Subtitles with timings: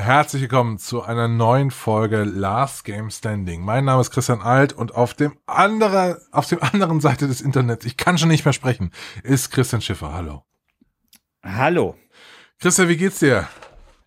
[0.00, 3.62] Herzlich willkommen zu einer neuen Folge Last Game Standing.
[3.64, 7.84] Mein Name ist Christian Alt und auf dem anderen, auf dem anderen Seite des Internets,
[7.84, 8.92] ich kann schon nicht mehr sprechen,
[9.24, 10.12] ist Christian Schiffer.
[10.12, 10.44] Hallo.
[11.42, 11.96] Hallo.
[12.60, 13.48] Christian, wie geht's dir?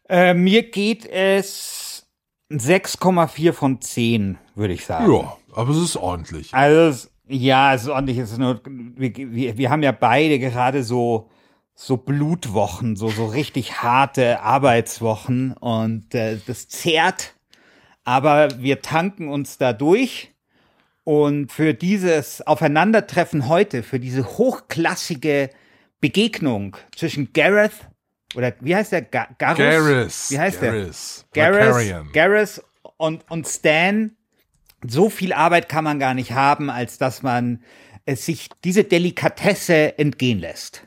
[0.08, 2.08] Äh, mir geht es
[2.50, 5.12] 6,4 von 10, würde ich sagen.
[5.12, 6.54] Ja, aber es ist ordentlich.
[6.54, 8.18] Also, ja, es ist ordentlich.
[8.18, 11.30] Es ist nur, wir, wir, wir haben ja beide gerade so,
[11.84, 17.34] so Blutwochen, so, so richtig harte Arbeitswochen und äh, das zehrt.
[18.04, 20.32] Aber wir tanken uns da durch.
[21.04, 25.50] Und für dieses Aufeinandertreffen heute, für diese hochklassige
[26.00, 27.74] Begegnung zwischen Gareth
[28.36, 29.02] oder wie heißt der?
[29.02, 29.58] Ga Garus?
[29.58, 30.32] Garrus.
[30.32, 31.26] Wie heißt Garrus.
[31.34, 31.52] der?
[31.52, 32.14] Gareth.
[32.14, 32.64] Gareth
[32.98, 34.16] und, und Stan.
[34.88, 37.64] So viel Arbeit kann man gar nicht haben, als dass man
[38.06, 40.84] es sich diese Delikatesse entgehen lässt.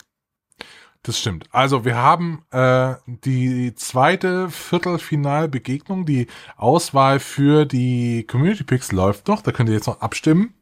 [1.05, 1.47] Das stimmt.
[1.53, 6.07] Also wir haben äh, die zweite Viertelfinalbegegnung.
[6.07, 6.27] Die
[6.57, 9.43] Auswahl für die Community Picks läuft noch.
[9.43, 10.55] Da könnt ihr jetzt noch abstimmen.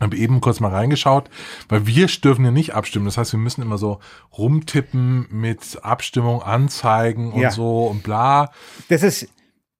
[0.00, 1.28] Habe eben kurz mal reingeschaut,
[1.68, 3.04] weil wir dürfen ja nicht abstimmen.
[3.04, 3.98] Das heißt, wir müssen immer so
[4.38, 7.50] rumtippen mit Abstimmung, Anzeigen und Ja.
[7.50, 8.52] so und bla.
[8.88, 9.28] Das ist,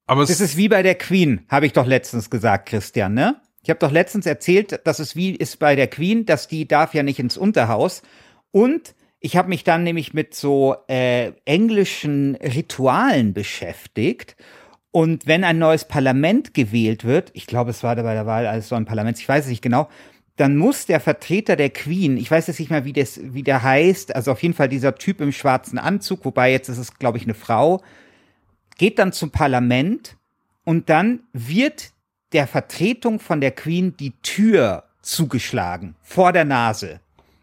[0.06, 3.40] Aber es das ist wie bei der Queen, habe ich doch letztens gesagt, Christian, ne?
[3.62, 6.92] Ich habe doch letztens erzählt, dass es wie ist bei der Queen, dass die darf
[6.92, 8.02] ja nicht ins Unterhaus.
[8.50, 14.34] Und ich habe mich dann nämlich mit so äh, englischen Ritualen beschäftigt.
[14.92, 18.70] Und wenn ein neues Parlament gewählt wird, ich glaube, es war bei der Wahl eines
[18.70, 19.88] neuen Parlaments, ich weiß es nicht genau,
[20.36, 23.62] dann muss der Vertreter der Queen, ich weiß jetzt nicht mehr, wie, das, wie der
[23.62, 27.18] heißt, also auf jeden Fall dieser Typ im schwarzen Anzug, wobei jetzt ist es, glaube
[27.18, 27.82] ich, eine Frau,
[28.78, 30.16] geht dann zum Parlament
[30.64, 31.92] und dann wird
[32.32, 37.00] der Vertretung von der Queen die Tür zugeschlagen vor der Nase.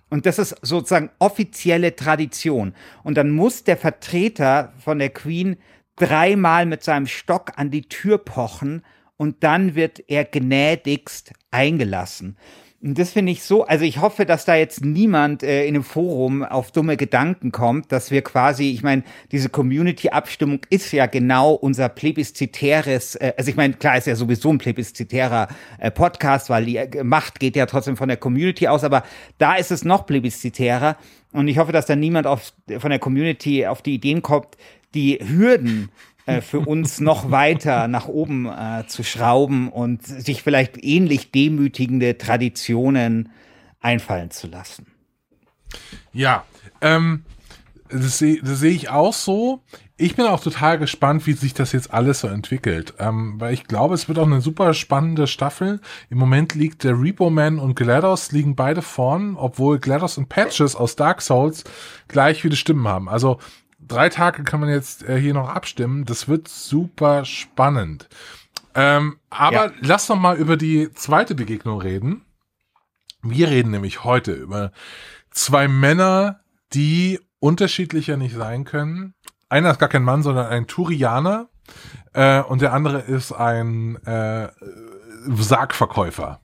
[0.10, 2.74] Und das ist sozusagen offizielle Tradition.
[3.04, 5.58] Und dann muss der Vertreter von der Queen
[5.98, 8.84] dreimal mit seinem Stock an die Tür pochen
[9.18, 12.38] und dann wird er gnädigst eingelassen.
[12.80, 16.44] Das finde ich so, also ich hoffe, dass da jetzt niemand äh, in einem Forum
[16.44, 19.02] auf dumme Gedanken kommt, dass wir quasi, ich meine,
[19.32, 24.52] diese Community-Abstimmung ist ja genau unser plebiszitäres, äh, also ich meine, klar ist ja sowieso
[24.52, 25.48] ein plebiszitärer
[25.80, 29.02] äh, Podcast, weil die äh, Macht geht ja trotzdem von der Community aus, aber
[29.40, 30.98] da ist es noch plebiszitärer.
[31.34, 34.56] Und ich hoffe, dass da niemand auf, von der Community auf die Ideen kommt,
[34.94, 35.90] die Hürden
[36.28, 42.18] äh, für uns noch weiter nach oben äh, zu schrauben und sich vielleicht ähnlich demütigende
[42.18, 43.30] Traditionen
[43.80, 44.88] einfallen zu lassen.
[46.12, 46.44] Ja,
[46.82, 47.24] ähm,
[47.90, 49.62] das sehe seh ich auch so.
[49.96, 52.94] Ich bin auch total gespannt, wie sich das jetzt alles so entwickelt.
[53.00, 55.80] Ähm, weil ich glaube, es wird auch eine super spannende Staffel.
[56.10, 60.76] Im Moment liegt der Repo Man und GLaDOS liegen beide vorn, obwohl GLaDOS und Patches
[60.76, 61.64] aus Dark Souls
[62.10, 63.08] gleich viele Stimmen haben.
[63.08, 63.40] Also
[63.88, 66.06] drei Tage kann man jetzt äh, hier noch abstimmen.
[66.06, 68.08] Das wird super spannend.
[68.76, 69.72] Ähm, aber Ja.
[69.82, 72.26] lass doch mal über die zweite Begegnung reden.
[73.24, 74.72] Wir reden nämlich heute über
[75.32, 76.42] zwei Männer,
[76.74, 79.14] die unterschiedlicher nicht sein können.
[79.50, 81.50] Einer ist gar kein Mann, sondern ein Turianer
[82.14, 84.50] äh, und der andere ist ein äh,
[85.28, 86.40] Sargverkäufer.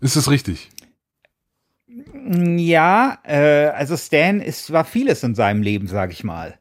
[0.00, 0.70] Ist das richtig?
[1.86, 6.58] Ja, äh, also Stan ist, war vieles in seinem Leben, sag ich mal.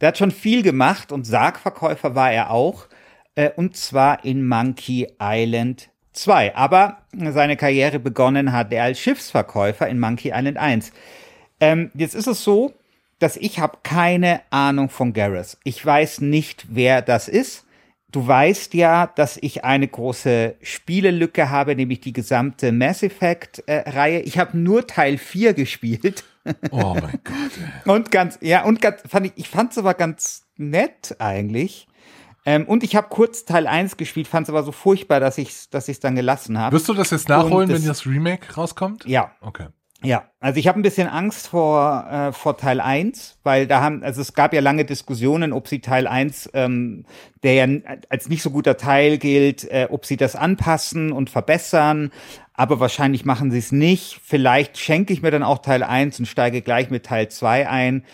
[0.00, 2.86] Der hat schon viel gemacht und Sargverkäufer war er auch.
[3.34, 6.56] Äh, und zwar in Monkey Island 2.
[6.56, 10.92] Aber seine Karriere begonnen hat er als Schiffsverkäufer in Monkey Island 1.
[11.60, 12.72] Ähm, jetzt ist es so,
[13.18, 15.58] dass ich habe keine Ahnung von Garrus.
[15.64, 17.64] Ich weiß nicht, wer das ist.
[18.10, 24.20] Du weißt ja, dass ich eine große Spielelücke habe, nämlich die gesamte Mass Effect-Reihe.
[24.20, 26.22] ich habe nur Teil 4 gespielt.
[26.70, 27.22] Oh mein Gott.
[27.86, 27.92] ey.
[27.92, 31.86] Und ganz, ja, und ganz, fand ich, ich fand es aber ganz nett eigentlich.
[32.46, 35.48] Ähm, und ich habe kurz Teil 1 gespielt, fand es aber so furchtbar, dass ich
[35.48, 36.76] es dass ich's dann gelassen habe.
[36.76, 39.06] Wirst du das jetzt nachholen, das- wenn das Remake rauskommt?
[39.06, 39.68] Ja, Okay.
[40.02, 40.24] ja.
[40.40, 44.20] Also ich habe ein bisschen Angst vor, äh, vor Teil 1, weil da haben, also
[44.20, 47.06] es gab ja lange Diskussionen, ob sie Teil 1, ähm,
[47.42, 47.66] der ja
[48.10, 52.10] als nicht so guter Teil gilt, äh, ob sie das anpassen und verbessern.
[52.54, 54.20] Aber wahrscheinlich machen sie es nicht.
[54.22, 58.04] Vielleicht schenke ich mir dann auch Teil 1 und steige gleich mit Teil 2 ein.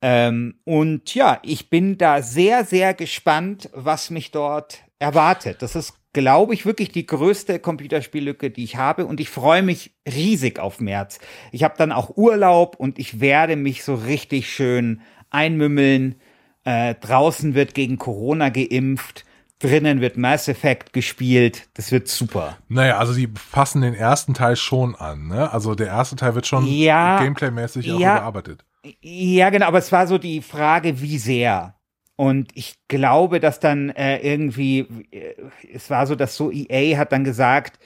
[0.00, 5.60] Ähm, und ja, ich bin da sehr, sehr gespannt, was mich dort erwartet.
[5.60, 9.04] Das ist, glaube ich, wirklich die größte Computerspiellücke, die ich habe.
[9.04, 11.18] Und ich freue mich riesig auf März.
[11.52, 16.16] Ich habe dann auch Urlaub und ich werde mich so richtig schön einmümmeln.
[16.64, 19.26] Äh, draußen wird gegen Corona geimpft.
[19.60, 21.68] Drinnen wird Mass Effect gespielt.
[21.74, 22.58] Das wird super.
[22.68, 25.52] Naja, also die passen den ersten Teil schon an, ne?
[25.52, 28.16] Also der erste Teil wird schon Ja, gameplaymäßig auch ja.
[28.16, 28.64] überarbeitet.
[29.00, 31.74] Ja, genau, aber es war so die Frage, wie sehr.
[32.16, 34.80] Und ich glaube, dass dann äh, irgendwie,
[35.10, 35.34] äh,
[35.72, 37.78] es war so, dass so EA hat dann gesagt,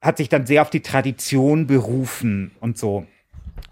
[0.00, 3.06] hat sich dann sehr auf die Tradition berufen und so.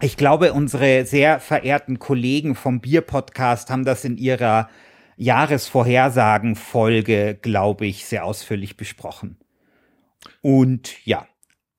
[0.01, 4.69] Ich glaube, unsere sehr verehrten Kollegen vom Bier-Podcast haben das in ihrer
[5.17, 9.37] Jahresvorhersagen-Folge, glaube ich, sehr ausführlich besprochen.
[10.41, 11.27] Und ja,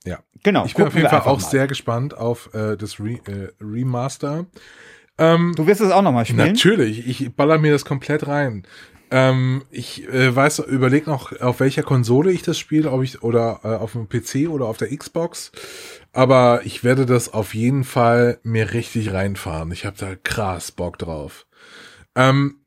[0.04, 0.20] Ja.
[0.42, 0.66] genau.
[0.66, 1.50] Ich bin auf jeden Fall auch mal.
[1.50, 4.46] sehr gespannt auf äh, das Re äh, Remaster.
[5.18, 6.52] Du wirst es auch noch mal spielen?
[6.52, 8.66] Natürlich, ich baller mir das komplett rein.
[9.10, 13.60] Ähm, ich äh, weiß, überleg noch, auf welcher Konsole ich das spiele, ob ich oder
[13.62, 15.52] äh, auf dem PC oder auf der Xbox.
[16.12, 19.70] Aber ich werde das auf jeden Fall mir richtig reinfahren.
[19.72, 21.46] Ich habe da krass Bock drauf.
[22.14, 22.60] Ähm,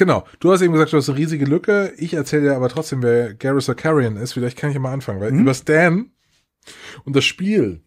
[0.00, 1.92] genau, du hast eben gesagt, du hast eine riesige Lücke.
[1.98, 4.32] Ich erzähle dir aber trotzdem, wer Garrus Carrion ist.
[4.32, 6.10] Vielleicht kann ich ja mal anfangen, weil über Stan
[7.04, 7.82] und das Spiel,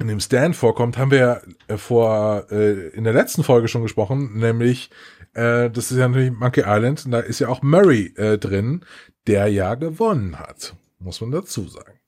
[0.00, 3.82] in dem Stan vorkommt, haben wir ja äh, vor äh, in der letzten Folge schon
[3.82, 4.90] gesprochen, nämlich
[5.34, 8.84] äh, das ist ja natürlich Monkey Island und da ist ja auch Murray äh, drin,
[9.26, 12.00] der ja gewonnen hat, muss man dazu sagen.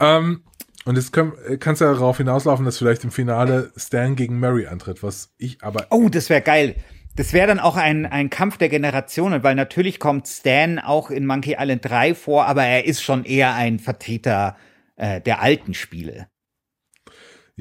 [0.00, 0.42] Ähm,
[0.86, 4.66] und jetzt äh, kannst du ja darauf hinauslaufen, dass vielleicht im Finale Stan gegen Murray
[4.66, 6.76] antritt, was ich aber Oh, das wäre geil.
[7.14, 11.26] Das wäre dann auch ein, ein Kampf der Generationen, weil natürlich kommt Stan auch in
[11.26, 14.56] Monkey Island 3 vor, aber er ist schon eher ein Vertreter
[14.96, 16.28] äh, der alten Spiele.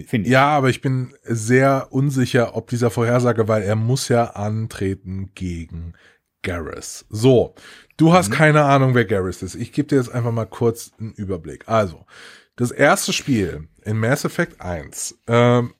[0.08, 0.32] Finde ich.
[0.32, 5.94] Ja, aber ich bin sehr unsicher, ob dieser Vorhersage, weil er muss ja antreten gegen
[6.44, 7.06] Garrus.
[7.10, 7.54] So,
[7.98, 9.56] du hast keine Ahnung, wer Garrus ist.
[9.56, 11.68] Ich gebe dir jetzt einfach mal kurz einen Überblick.
[11.68, 12.06] Also,
[12.56, 15.74] das erste Spiel in Mass Effect 1 ähm,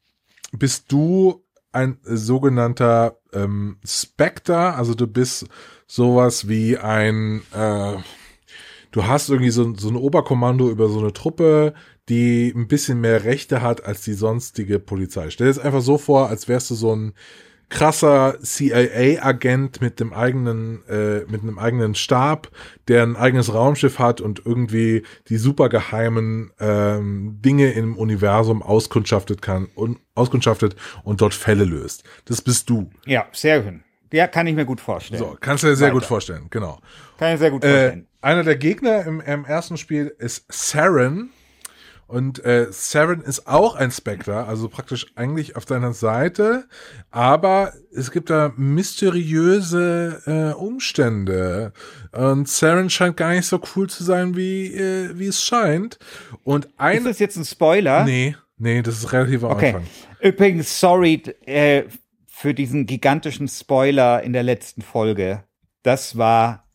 [0.52, 5.46] bist du ein sogenannter ähm, Spectre, also du bist
[5.88, 7.98] sowas wie ein äh,
[8.92, 11.74] du hast irgendwie so, so ein Oberkommando über so eine Truppe,
[12.10, 15.30] die ein bisschen mehr Rechte hat als die sonstige Polizei.
[15.30, 17.14] Stell dir jetzt einfach so vor, als wärst du so ein
[17.72, 22.50] krasser CIA-Agent mit dem eigenen, äh, mit einem eigenen Stab,
[22.88, 29.68] der ein eigenes Raumschiff hat und irgendwie die supergeheimen ähm, Dinge im Universum auskundschaftet kann
[29.74, 32.04] und auskundschaftet und dort Fälle löst.
[32.26, 32.90] Das bist du.
[33.06, 33.84] Ja, sehr schön.
[34.14, 35.20] Ja, kann ich mir gut vorstellen.
[35.20, 35.94] So, kannst du dir sehr Weiter.
[35.96, 36.80] gut vorstellen, genau.
[37.18, 38.08] Kann ich sehr gut Äh, vorstellen.
[38.22, 41.30] einer der Gegner im, im ersten Spiel ist Saren.
[42.12, 46.66] Und äh, Saren ist auch ein Spectre, also praktisch eigentlich auf deiner Seite.
[47.10, 51.72] Aber es gibt da mysteriöse äh, Umstände.
[52.12, 56.00] Und Saren scheint gar nicht so cool zu sein, wie, äh, wie es scheint.
[56.44, 57.06] Und ist ein...
[57.06, 58.04] das jetzt ein Spoiler?
[58.04, 59.68] Nee, nee, das ist relativ am Okay.
[59.68, 59.88] Anfang.
[60.20, 61.84] Übrigens, sorry äh,
[62.28, 65.46] für diesen gigantischen Spoiler in der letzten Folge.
[65.82, 66.68] Das war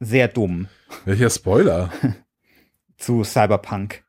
[0.00, 0.66] sehr dumm
[1.04, 1.92] Welcher Spoiler?
[2.98, 4.02] zu Cyberpunk.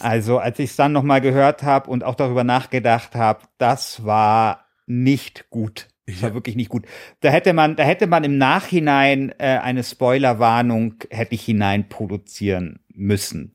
[0.00, 4.66] Also, als ich es dann nochmal gehört habe und auch darüber nachgedacht habe, das war
[4.86, 5.88] nicht gut.
[6.06, 6.86] Das war wirklich nicht gut.
[7.20, 12.80] Da hätte man, da hätte man im Nachhinein äh, eine Spoilerwarnung hätte ich hinein produzieren
[12.88, 13.54] müssen.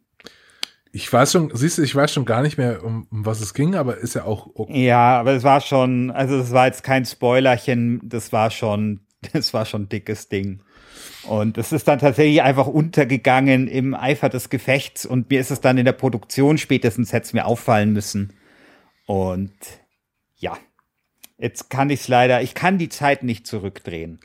[0.94, 3.54] ich weiß schon, siehst du, ich weiß schon gar nicht mehr, um, um was es
[3.54, 4.88] ging, aber ist ja auch okay.
[4.88, 9.02] Ja, aber es war schon, also es war jetzt kein Spoilerchen, das war schon,
[9.34, 10.64] das war schon ein dickes Ding.
[11.24, 15.62] Und es ist dann tatsächlich einfach untergegangen im Eifer des Gefechts und mir ist es
[15.62, 18.34] dann in der Produktion spätestens hätte es mir auffallen müssen.
[19.06, 19.54] Und
[20.38, 20.58] ja,
[21.38, 24.20] jetzt kann ich es leider, ich kann die Zeit nicht zurückdrehen.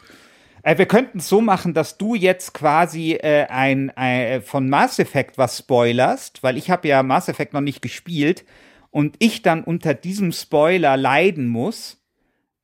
[0.62, 4.98] Äh, wir könnten es so machen, dass du jetzt quasi äh, ein, äh, von Mass
[4.98, 8.44] Effect was spoilerst, weil ich habe ja Mass Effect noch nicht gespielt
[8.90, 12.01] und ich dann unter diesem Spoiler leiden muss.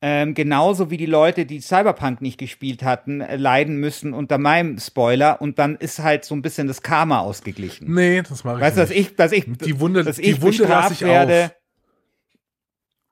[0.00, 4.78] Ähm, genauso wie die Leute, die Cyberpunk nicht gespielt hatten, äh, leiden müssen unter meinem
[4.78, 7.92] Spoiler und dann ist halt so ein bisschen das Karma ausgeglichen.
[7.92, 8.98] Nee, das mache ich Weißt du, dass nicht.
[9.10, 11.44] ich, dass ich, Die Wunde- dass die ich Wunde lasse bestraft ich werde.
[11.46, 11.50] auf.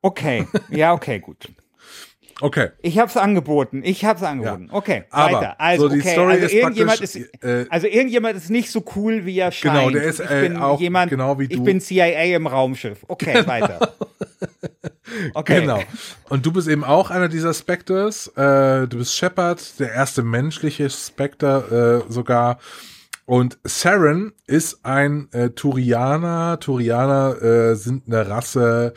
[0.03, 1.49] Okay, ja, okay, gut.
[2.41, 2.69] Okay.
[2.83, 3.81] Ich hab's angeboten.
[3.83, 4.67] Ich hab's angeboten.
[4.71, 4.75] Ja.
[4.75, 5.61] Okay, Aber, weiter.
[5.61, 8.85] Also, so die okay, Story also ist irgendjemand ist, äh, also irgendjemand ist nicht so
[8.95, 9.75] cool, wie er scheint.
[9.75, 11.65] Genau, der ist, ich äh, bin auch jemand, genau wie Ich du.
[11.65, 13.05] bin CIA im Raumschiff.
[13.09, 13.95] Okay, weiter.
[15.35, 15.61] Okay.
[15.61, 15.81] Genau.
[16.29, 18.29] Und du bist eben auch einer dieser Spectres.
[18.37, 22.59] Äh, du bist Shepard, der erste menschliche Spectre äh, sogar.
[23.27, 26.61] Und Saren ist ein äh, Turianer.
[26.61, 28.95] Turianer äh, sind eine Rasse,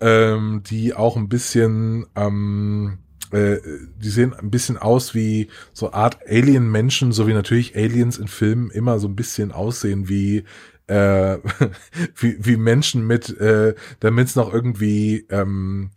[0.00, 2.98] ähm, die auch ein bisschen, ähm,
[3.30, 3.58] äh,
[3.96, 8.70] die sehen ein bisschen aus wie so Art Alien-Menschen, so wie natürlich Aliens in Filmen
[8.72, 10.44] immer so ein bisschen aussehen wie
[10.88, 11.38] äh,
[12.16, 15.90] wie, wie Menschen mit, äh, damit es noch irgendwie, ähm,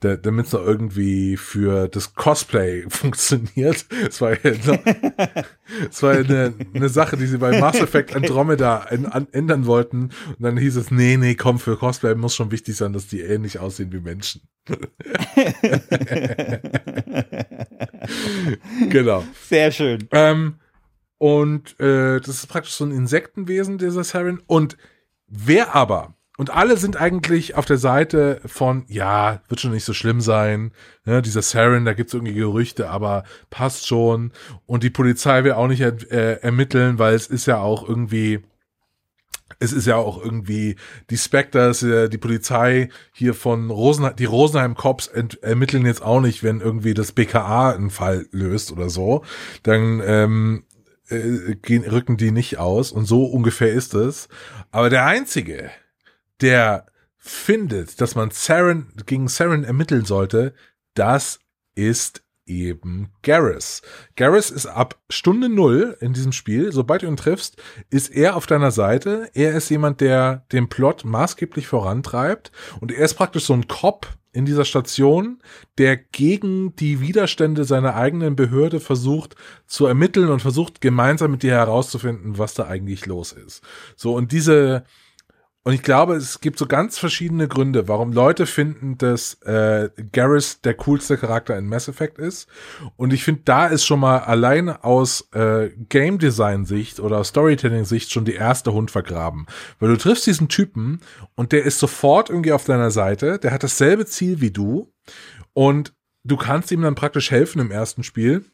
[0.00, 3.86] da, damit es noch irgendwie für das Cosplay funktioniert.
[4.06, 4.78] Es war, ja noch,
[5.90, 10.10] es war eine, eine Sache, die sie bei Mass Effect Andromeda in, an, ändern wollten.
[10.26, 13.20] Und dann hieß es, nee, nee, komm, für Cosplay muss schon wichtig sein, dass die
[13.20, 14.42] ähnlich aussehen wie Menschen.
[18.90, 19.24] genau.
[19.48, 20.08] Sehr schön.
[20.10, 20.56] Ähm,
[21.24, 24.42] und äh, das ist praktisch so ein Insektenwesen, dieser Saren.
[24.46, 24.76] Und
[25.26, 29.94] wer aber, und alle sind eigentlich auf der Seite von, ja, wird schon nicht so
[29.94, 30.72] schlimm sein,
[31.06, 34.32] ne, dieser Saren, da gibt's irgendwie Gerüchte, aber passt schon.
[34.66, 38.40] Und die Polizei will auch nicht äh, ermitteln, weil es ist ja auch irgendwie,
[39.60, 40.76] es ist ja auch irgendwie
[41.08, 46.42] die Spectres, äh, die Polizei hier von Rosenheim, die Rosenheim Cops ermitteln jetzt auch nicht,
[46.42, 49.24] wenn irgendwie das BKA einen Fall löst oder so.
[49.62, 50.64] Dann ähm,
[51.16, 54.28] äh, gehen, rücken die nicht aus und so ungefähr ist es.
[54.70, 55.70] Aber der einzige,
[56.40, 60.54] der findet, dass man Saren gegen Saren ermitteln sollte,
[60.94, 61.40] das
[61.74, 63.82] ist eben Garrus.
[64.16, 67.56] Garrus ist ab Stunde Null in diesem Spiel, sobald du ihn triffst,
[67.90, 69.30] ist er auf deiner Seite.
[69.34, 74.08] Er ist jemand, der den Plot maßgeblich vorantreibt und er ist praktisch so ein Cop
[74.34, 75.38] in dieser Station,
[75.78, 79.36] der gegen die Widerstände seiner eigenen Behörde versucht
[79.66, 83.62] zu ermitteln und versucht gemeinsam mit dir herauszufinden, was da eigentlich los ist.
[83.96, 84.84] So und diese
[85.66, 90.60] und ich glaube, es gibt so ganz verschiedene Gründe, warum Leute finden, dass äh, Garrus
[90.60, 92.48] der coolste Charakter in Mass Effect ist.
[92.96, 97.86] Und ich finde, da ist schon mal allein aus äh, Game Design Sicht oder Storytelling
[97.86, 99.46] Sicht schon die erste Hund vergraben.
[99.78, 101.00] Weil du triffst diesen Typen
[101.34, 104.92] und der ist sofort irgendwie auf deiner Seite, der hat dasselbe Ziel wie du
[105.54, 105.94] und
[106.24, 108.44] du kannst ihm dann praktisch helfen im ersten Spiel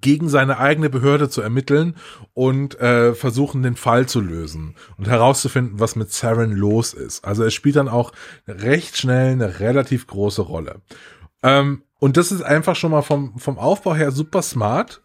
[0.00, 1.96] gegen seine eigene Behörde zu ermitteln
[2.34, 7.24] und äh, versuchen, den Fall zu lösen und herauszufinden, was mit Saren los ist.
[7.24, 8.12] Also er spielt dann auch
[8.46, 10.80] recht schnell eine relativ große Rolle.
[11.42, 15.00] Ähm, und das ist einfach schon mal vom, vom Aufbau her super smart.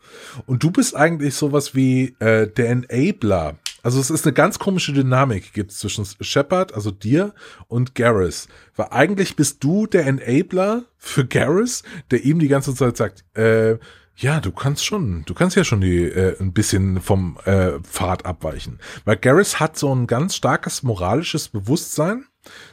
[0.45, 3.55] Und du bist eigentlich sowas wie äh, der Enabler.
[3.83, 7.33] Also es ist eine ganz komische Dynamik gibt zwischen Shepard, also dir,
[7.67, 8.47] und Garrus.
[8.75, 13.77] Weil eigentlich bist du der Enabler für Garrus, der ihm die ganze Zeit sagt, äh,
[14.21, 18.25] ja, du kannst schon, du kannst ja schon die äh, ein bisschen vom äh, Pfad
[18.25, 18.79] abweichen.
[19.03, 22.25] Weil Garrus hat so ein ganz starkes moralisches Bewusstsein.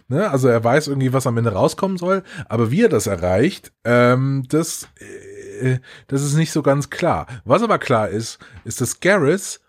[0.08, 0.30] Ne?
[0.30, 4.44] Also er weiß irgendwie, was am Ende rauskommen soll, aber wie er das erreicht, ähm,
[4.48, 4.88] das,
[5.60, 7.26] äh, das ist nicht so ganz klar.
[7.44, 9.60] Was aber klar ist, ist, dass Garrus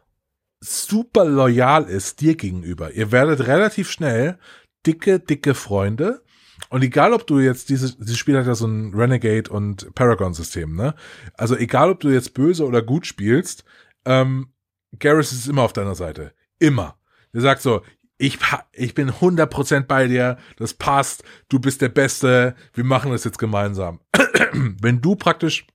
[0.59, 2.91] super loyal ist dir gegenüber.
[2.91, 4.37] Ihr werdet relativ schnell
[4.85, 6.23] dicke, dicke Freunde.
[6.69, 10.75] Und egal, ob du jetzt dieses, dieses Spiel hat ja so ein Renegade und Paragon-System,
[10.75, 10.93] ne?
[11.35, 13.63] Also egal, ob du jetzt böse oder gut spielst,
[14.05, 14.51] ähm,
[14.97, 16.33] Garrus ist immer auf deiner Seite.
[16.59, 16.97] Immer.
[17.33, 17.81] Der sagt so,
[18.17, 18.37] ich,
[18.73, 23.39] ich bin 100% bei dir, das passt, du bist der Beste, wir machen das jetzt
[23.39, 24.01] gemeinsam.
[24.53, 25.65] wenn du praktisch,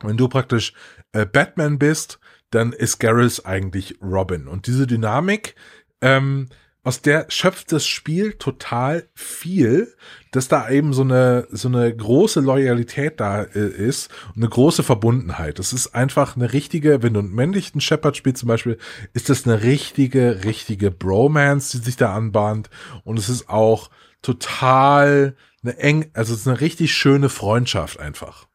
[0.00, 0.74] wenn du praktisch
[1.12, 4.48] äh, Batman bist, dann ist Garrus eigentlich Robin.
[4.48, 5.54] Und diese Dynamik,
[6.02, 6.48] ähm,
[6.86, 9.92] aus der schöpft das Spiel total viel,
[10.30, 14.84] dass da eben so eine, so eine große Loyalität da äh, ist und eine große
[14.84, 15.58] Verbundenheit.
[15.58, 18.78] Das ist einfach eine richtige, wenn du einen männlichen Shepard spielst zum Beispiel,
[19.14, 22.70] ist das eine richtige, richtige Bromance, die sich da anbahnt.
[23.02, 23.90] Und es ist auch
[24.22, 28.46] total eine eng, also es ist eine richtig schöne Freundschaft einfach.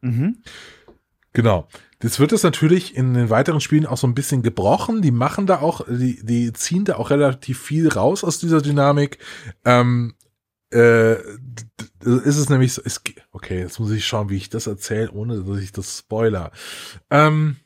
[0.00, 0.42] Mhm.
[1.34, 1.68] Genau.
[2.02, 5.02] Jetzt wird es natürlich in den weiteren Spielen auch so ein bisschen gebrochen.
[5.02, 9.18] Die machen da auch, die, die ziehen da auch relativ viel raus aus dieser Dynamik.
[9.64, 10.14] Ähm,
[10.72, 13.02] äh, ist es nämlich so, ist,
[13.32, 16.52] okay, jetzt muss ich schauen, wie ich das erzähle, ohne dass ich das spoiler.
[17.10, 17.56] Ähm,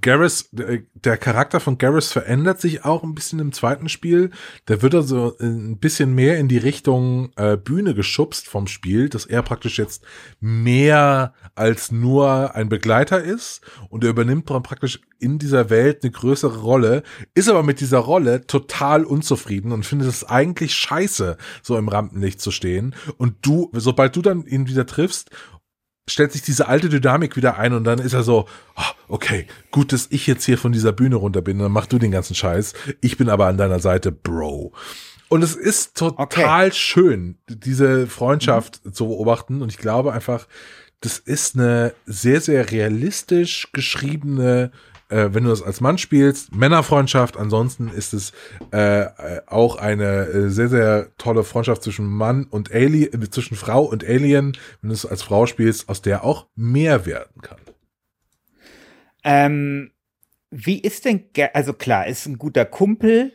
[0.00, 4.30] Garrus, der Charakter von Garrus verändert sich auch ein bisschen im zweiten Spiel.
[4.68, 9.26] Der wird also ein bisschen mehr in die Richtung äh, Bühne geschubst vom Spiel, dass
[9.26, 10.04] er praktisch jetzt
[10.38, 16.60] mehr als nur ein Begleiter ist und er übernimmt praktisch in dieser Welt eine größere
[16.60, 17.02] Rolle,
[17.34, 22.40] ist aber mit dieser Rolle total unzufrieden und findet es eigentlich scheiße, so im Rampenlicht
[22.40, 22.94] zu stehen.
[23.16, 25.30] Und du, sobald du dann ihn wieder triffst
[26.10, 29.92] stellt sich diese alte Dynamik wieder ein und dann ist er so, oh, okay, gut,
[29.92, 32.74] dass ich jetzt hier von dieser Bühne runter bin, dann mach du den ganzen Scheiß.
[33.00, 34.72] Ich bin aber an deiner Seite, Bro.
[35.28, 36.72] Und es ist total okay.
[36.72, 38.92] schön, diese Freundschaft mhm.
[38.92, 39.62] zu beobachten.
[39.62, 40.48] Und ich glaube einfach,
[41.00, 44.72] das ist eine sehr, sehr realistisch geschriebene
[45.10, 47.36] äh, wenn du das als Mann spielst, Männerfreundschaft.
[47.36, 48.32] Ansonsten ist es
[48.70, 49.06] äh,
[49.46, 54.04] auch eine äh, sehr, sehr tolle Freundschaft zwischen Mann und Alien, äh, zwischen Frau und
[54.04, 57.58] Alien, wenn du es als Frau spielst, aus der auch mehr werden kann.
[59.22, 59.90] Ähm,
[60.50, 63.32] wie ist denn, also klar, ist ein guter Kumpel,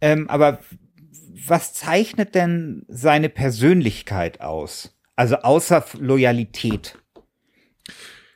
[0.00, 0.60] ähm, aber
[1.46, 4.96] was zeichnet denn seine Persönlichkeit aus?
[5.16, 6.98] Also außer Loyalität.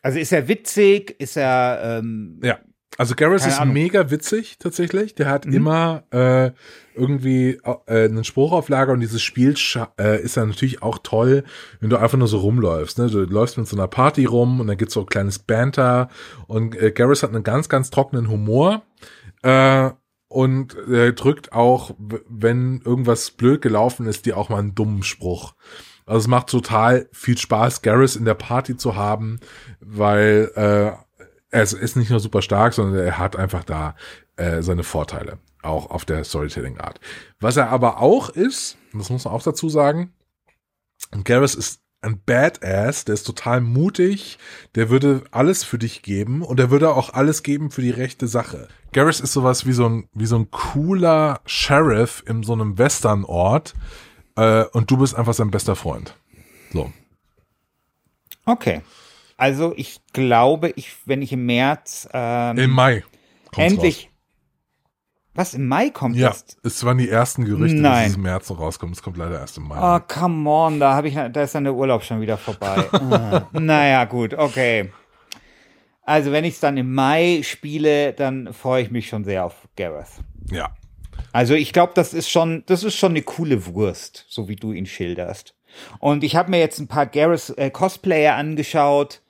[0.03, 1.17] Also ist er witzig?
[1.19, 2.59] Ist er ähm, ja.
[3.01, 3.73] Also Garrus ist Ahnung.
[3.73, 5.15] mega witzig tatsächlich.
[5.15, 5.55] Der hat mhm.
[5.55, 6.51] immer äh,
[6.95, 9.55] irgendwie äh, einen Spruch auf Lager und dieses Spiel
[9.99, 11.45] äh, ist dann natürlich auch toll,
[11.81, 12.99] wenn du einfach nur so rumläufst.
[12.99, 13.09] Ne?
[13.09, 16.11] Du läufst mit so einer Party rum und dann gibt's so ein kleines Banter
[16.47, 18.83] und äh, Garrus hat einen ganz, ganz trockenen Humor.
[19.41, 19.93] Äh,
[20.29, 21.95] und er drückt auch,
[22.29, 25.55] wenn irgendwas blöd gelaufen ist, dir auch mal einen dummen Spruch.
[26.05, 29.41] Also es macht total viel Spaß, Garrus in der Party zu haben,
[29.81, 30.93] weil äh,
[31.51, 33.97] er ist nicht nur super stark, sondern er hat einfach da
[34.37, 37.01] äh, seine Vorteile, auch auf der Storytelling-Art.
[37.41, 40.13] Was er aber auch ist, das muss man auch dazu sagen,
[41.25, 44.39] Garrus ist ein Badass, der ist total mutig,
[44.75, 48.27] der würde alles für dich geben und er würde auch alles geben für die rechte
[48.27, 48.69] Sache.
[48.93, 53.75] Garrus ist sowas wie so ein, wie so ein cooler Sheriff in so einem Western-Ort
[54.37, 56.17] äh, und du bist einfach sein bester Freund.
[56.73, 56.91] So.
[58.47, 58.83] Okay.
[59.41, 63.03] Also ich glaube, ich, wenn ich im März ähm, im Mai
[63.57, 64.05] endlich.
[64.05, 64.07] Raus.
[65.33, 66.59] Was im Mai kommt ja, das?
[66.63, 68.03] es waren die ersten Gerüchte, Nein.
[68.03, 68.95] dass es im März noch rauskommt.
[68.95, 69.79] Es kommt leider erst im Mai.
[69.81, 72.85] Oh, come on, da habe ich, da ist dann der Urlaub schon wieder vorbei.
[72.93, 73.49] ah.
[73.53, 74.93] Naja, gut, okay.
[76.03, 79.55] Also wenn ich es dann im Mai spiele, dann freue ich mich schon sehr auf
[79.75, 80.21] Gareth.
[80.51, 80.77] Ja.
[81.33, 84.73] Also ich glaube, das ist schon, das ist schon eine coole Wurst, so wie du
[84.73, 85.55] ihn schilderst.
[85.99, 89.23] Und ich habe mir jetzt ein paar Gareth äh, Cosplayer angeschaut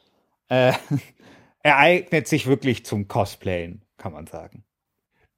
[0.51, 0.75] äh,
[1.63, 4.65] er eignet sich wirklich zum Cosplayen, kann man sagen.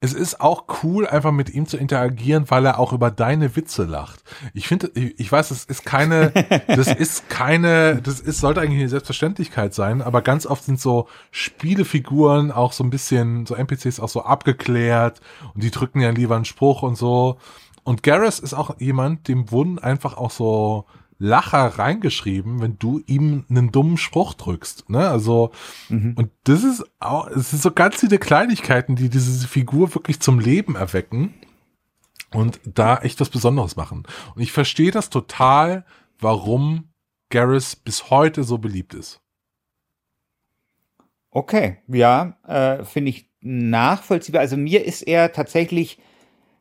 [0.05, 3.85] Es ist auch cool, einfach mit ihm zu interagieren, weil er auch über deine Witze
[3.85, 4.25] lacht.
[4.53, 6.31] Ich finde, ich weiß, das ist keine,
[6.67, 11.07] das ist keine, das ist, sollte eigentlich eine Selbstverständlichkeit sein, aber ganz oft sind so
[11.31, 15.21] Spielefiguren auch so ein bisschen, so NPCs auch so abgeklärt
[15.55, 17.39] und die drücken ja lieber einen Spruch und so.
[17.85, 20.85] Und Garrus ist auch jemand, dem wurden einfach auch so
[21.19, 24.91] Lacher reingeschrieben, wenn du ihm einen dummen Spruch drückst.
[24.91, 25.09] Ne?
[25.09, 25.53] Also,
[25.89, 26.15] mhm.
[26.17, 30.41] und das ist auch, es sind so ganz viele Kleinigkeiten, die diese Figur wirklich zum
[30.41, 31.35] Leben erwecken
[32.33, 34.05] und da echt was Besonderes machen.
[34.35, 35.85] Und ich verstehe das total,
[36.19, 36.93] warum
[37.31, 39.21] Garrus bis heute so beliebt ist.
[41.31, 44.41] Okay, ja, äh, finde ich nachvollziehbar.
[44.41, 45.99] Also mir ist er tatsächlich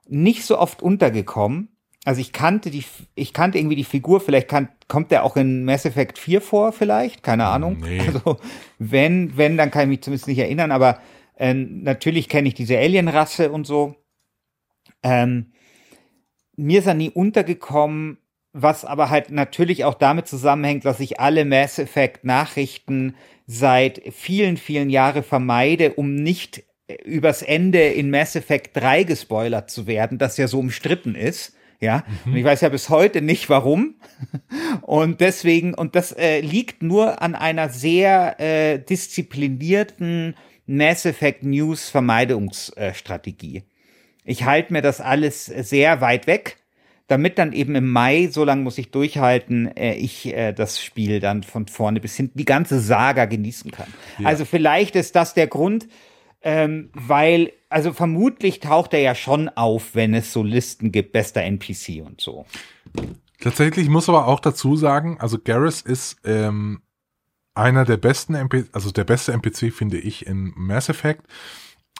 [0.08, 1.71] nicht so oft untergekommen
[2.04, 2.84] also ich kannte die,
[3.16, 6.72] ich kannte irgendwie die Figur, vielleicht kann, kommt der auch in Mass Effect 4 vor,
[6.72, 7.78] vielleicht, keine Ahnung.
[7.82, 8.00] Nee.
[8.00, 8.38] Also
[8.80, 11.00] wenn, wenn, dann kann ich mich zumindest nicht erinnern, aber
[11.38, 13.96] äh, natürlich kenne ich diese Alien-Rasse und so.
[15.04, 15.52] Ähm,
[16.56, 18.18] mir ist er nie untergekommen,
[18.54, 23.16] was aber halt natürlich auch damit zusammenhängt, dass ich alle Mass Effect Nachrichten
[23.48, 26.64] seit vielen, vielen Jahren vermeide, um nicht
[27.06, 31.56] übers Ende in Mass Effect 3 gespoilert zu werden, das ja so umstritten ist.
[31.82, 32.34] Ja, mhm.
[32.34, 33.96] und ich weiß ja bis heute nicht warum.
[34.84, 40.36] Und deswegen, und das äh, liegt nur an einer sehr äh, disziplinierten
[40.68, 43.64] Mass Effect News Vermeidungsstrategie.
[44.24, 46.58] ich halte mir das alles sehr weit weg,
[47.08, 51.20] damit dann eben im Mai, so lange muss ich durchhalten, äh, ich äh, das Spiel
[51.20, 53.92] dann von vorne bis hinten, die ganze Saga genießen kann.
[54.20, 54.28] Ja.
[54.28, 55.88] Also vielleicht ist das der Grund,
[56.42, 61.42] ähm, weil, also vermutlich taucht er ja schon auf, wenn es so Listen gibt, bester
[61.42, 62.46] NPC und so.
[63.40, 66.82] Tatsächlich muss aber auch dazu sagen, also Garrus ist ähm,
[67.54, 71.26] einer der besten NPC, also der beste NPC finde ich in Mass Effect,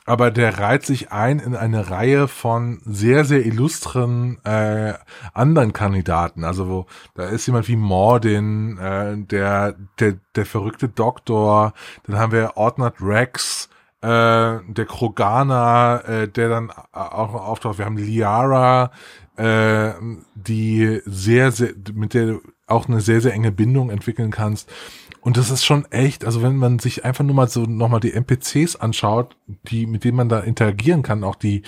[0.06, 4.94] aber der reiht sich ein in eine Reihe von sehr, sehr illustren äh,
[5.34, 6.44] anderen Kandidaten.
[6.44, 11.74] Also wo, da ist jemand wie Mordin, äh, der, der, der verrückte Doktor,
[12.04, 13.70] dann haben wir Ordnat Rex,
[14.02, 17.78] äh, der Kroganer, äh, der dann auch auftaucht.
[17.78, 18.92] Wir haben Liara,
[19.38, 19.92] äh,
[20.36, 24.72] die sehr, sehr, mit der du auch eine sehr, sehr enge Bindung entwickeln kannst.
[25.20, 28.14] Und das ist schon echt, also wenn man sich einfach nur mal so nochmal die
[28.14, 29.36] NPCs anschaut,
[29.70, 31.62] die, mit denen man da interagieren kann, auch die,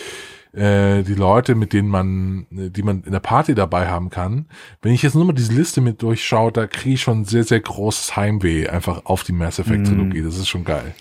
[0.53, 4.47] äh, die Leute, mit denen man, die man in der Party dabei haben kann.
[4.81, 7.59] Wenn ich jetzt nur mal diese Liste mit durchschaue, da kriege ich schon sehr, sehr
[7.59, 10.21] großes Heimweh einfach auf die Mass Effect Trilogie.
[10.21, 10.25] Mm.
[10.25, 10.95] Das ist schon geil.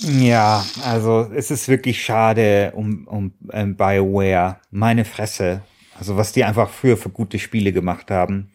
[0.00, 4.56] Ja, also es ist wirklich schade um, um um BioWare.
[4.70, 5.62] Meine Fresse.
[5.98, 8.50] Also was die einfach früher für gute Spiele gemacht haben.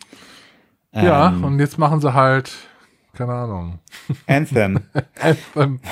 [0.91, 2.51] Ja, ähm, und jetzt machen sie halt,
[3.13, 3.79] keine Ahnung.
[4.25, 4.79] Anthem.
[5.19, 5.79] Anthem.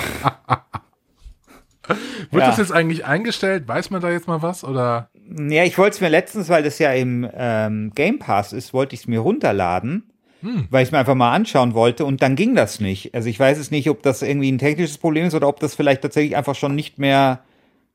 [2.30, 2.48] Wird ja.
[2.48, 3.68] das jetzt eigentlich eingestellt?
[3.68, 4.64] Weiß man da jetzt mal was?
[4.64, 5.10] Oder?
[5.28, 8.94] Ja, ich wollte es mir letztens, weil das ja im ähm, Game Pass ist, wollte
[8.94, 10.13] ich es mir runterladen
[10.44, 10.68] hm.
[10.70, 13.14] weil ich mir einfach mal anschauen wollte und dann ging das nicht.
[13.14, 15.74] Also ich weiß es nicht, ob das irgendwie ein technisches Problem ist oder ob das
[15.74, 17.42] vielleicht tatsächlich einfach schon nicht mehr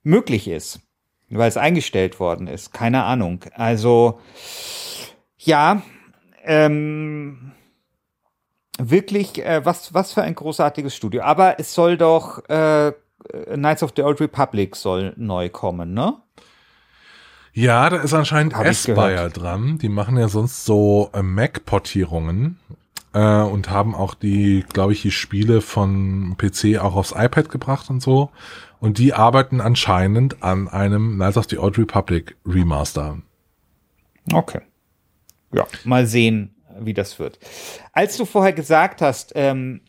[0.01, 0.79] möglich ist,
[1.29, 2.73] weil es eingestellt worden ist.
[2.73, 3.41] Keine Ahnung.
[3.53, 4.19] Also
[5.37, 5.83] ja,
[6.43, 7.51] ähm,
[8.79, 11.21] wirklich, äh, was, was für ein großartiges Studio.
[11.21, 12.93] Aber es soll doch äh,
[13.53, 16.15] Knights of the Old Republic soll neu kommen, ne?
[17.59, 19.79] Ja, da ist anscheinend Aspire dran.
[19.79, 22.57] Die machen ja sonst so äh, Mac-Portierungen
[23.13, 27.89] äh, und haben auch die, glaube ich, die Spiele von PC auch aufs iPad gebracht
[27.89, 28.29] und so.
[28.79, 33.17] Und die arbeiten anscheinend an einem Knights of the Old Republic Remaster.
[34.31, 34.61] Okay.
[35.51, 37.39] Ja, mal sehen, wie das wird.
[37.91, 39.81] Als du vorher gesagt hast, ähm,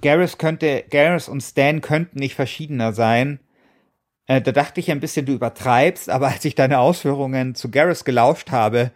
[0.00, 3.38] Garrus könnte, Garrus und Stan könnten nicht verschiedener sein,
[4.32, 8.04] äh, da dachte ich ein bisschen, du übertreibst, aber als ich deine Ausführungen zu Garrus
[8.04, 8.90] gelauscht habe,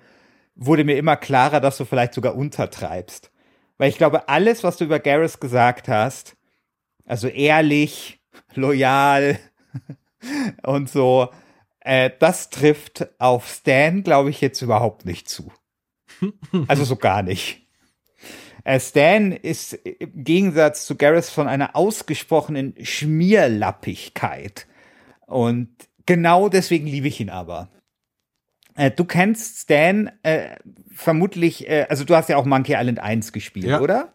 [0.55, 3.31] wurde mir immer klarer, dass du vielleicht sogar untertreibst.
[3.77, 6.37] Weil ich glaube, alles, was du über Garrus gesagt hast,
[7.05, 8.21] also ehrlich,
[8.55, 9.39] loyal
[10.63, 11.29] und so,
[11.81, 15.53] äh, das trifft auf Stan, glaube ich, jetzt überhaupt nicht zu.
[16.67, 17.67] Also so gar nicht.
[18.65, 24.67] Äh, Stan ist im Gegensatz zu Garrus von einer ausgesprochenen Schmierlappigkeit.
[25.27, 25.69] Und
[26.07, 27.69] genau deswegen liebe ich ihn aber.
[28.75, 30.57] Äh, du kennst Stan äh,
[30.95, 33.81] vermutlich, äh, also du hast ja auch Monkey Island 1 gespielt, ja.
[33.81, 34.13] oder?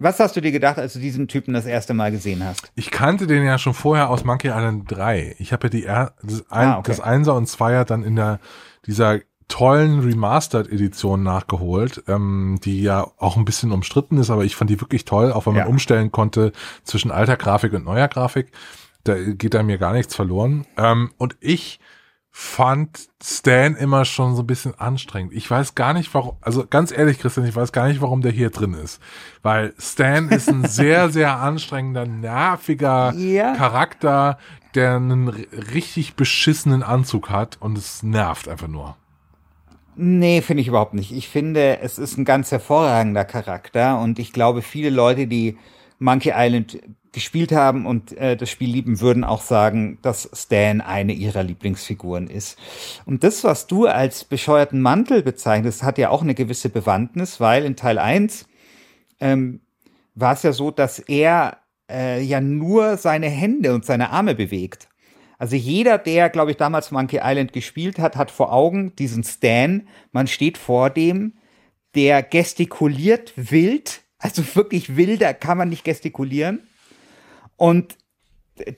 [0.00, 2.70] Was hast du dir gedacht, als du diesen Typen das erste Mal gesehen hast?
[2.76, 5.34] Ich kannte den ja schon vorher aus Monkey Island 3.
[5.38, 6.90] Ich habe ja die er das, ein, ah, okay.
[6.92, 8.38] das Einser und Zweier dann in der
[8.86, 9.18] dieser
[9.48, 14.80] tollen Remastered-Edition nachgeholt, ähm, die ja auch ein bisschen umstritten ist, aber ich fand die
[14.80, 15.68] wirklich toll, auch wenn man ja.
[15.68, 16.52] umstellen konnte
[16.84, 18.52] zwischen alter Grafik und neuer Grafik
[19.08, 20.66] da geht da mir gar nichts verloren.
[20.76, 21.80] Ähm, und ich
[22.30, 25.32] fand Stan immer schon so ein bisschen anstrengend.
[25.32, 28.30] Ich weiß gar nicht, warum, also ganz ehrlich, Christian, ich weiß gar nicht, warum der
[28.30, 29.00] hier drin ist.
[29.42, 33.56] Weil Stan ist ein sehr, sehr anstrengender, nerviger ja.
[33.56, 34.38] Charakter,
[34.76, 38.96] der einen richtig beschissenen Anzug hat und es nervt einfach nur.
[39.96, 41.10] Nee, finde ich überhaupt nicht.
[41.10, 45.58] Ich finde, es ist ein ganz hervorragender Charakter und ich glaube, viele Leute, die
[45.98, 46.78] Monkey Island
[47.12, 52.28] gespielt haben und äh, das Spiel lieben, würden auch sagen, dass Stan eine ihrer Lieblingsfiguren
[52.28, 52.58] ist.
[53.06, 57.64] Und das, was du als bescheuerten Mantel bezeichnest, hat ja auch eine gewisse Bewandtnis, weil
[57.64, 58.46] in Teil 1
[59.20, 59.60] ähm,
[60.14, 61.58] war es ja so, dass er
[61.90, 64.88] äh, ja nur seine Hände und seine Arme bewegt.
[65.38, 69.86] Also jeder, der, glaube ich, damals Monkey Island gespielt hat, hat vor Augen diesen Stan.
[70.10, 71.34] Man steht vor dem,
[71.94, 76.66] der gestikuliert wild, also wirklich wilder kann man nicht gestikulieren
[77.56, 77.96] und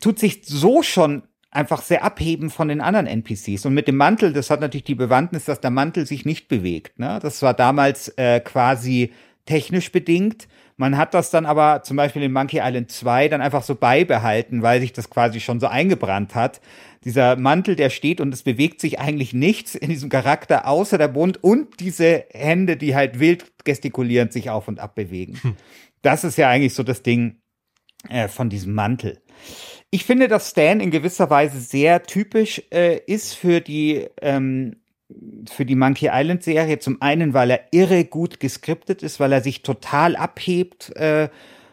[0.00, 3.66] tut sich so schon einfach sehr abheben von den anderen NPCs.
[3.66, 6.98] Und mit dem Mantel, das hat natürlich die Bewandtnis, dass der Mantel sich nicht bewegt.
[6.98, 7.18] Ne?
[7.20, 9.12] Das war damals äh, quasi
[9.46, 10.46] technisch bedingt.
[10.80, 14.62] Man hat das dann aber zum Beispiel in Monkey Island 2 dann einfach so beibehalten,
[14.62, 16.62] weil sich das quasi schon so eingebrannt hat.
[17.04, 21.08] Dieser Mantel, der steht und es bewegt sich eigentlich nichts in diesem Charakter außer der
[21.08, 25.38] Bund und diese Hände, die halt wild gestikulierend sich auf und ab bewegen.
[25.42, 25.56] Hm.
[26.00, 27.42] Das ist ja eigentlich so das Ding,
[28.08, 29.20] äh, von diesem Mantel.
[29.90, 34.76] Ich finde, dass Stan in gewisser Weise sehr typisch äh, ist für die ähm,
[35.50, 36.78] für die Monkey Island Serie.
[36.78, 41.28] Zum einen, weil er irre gut geskriptet ist, weil er sich total abhebt äh,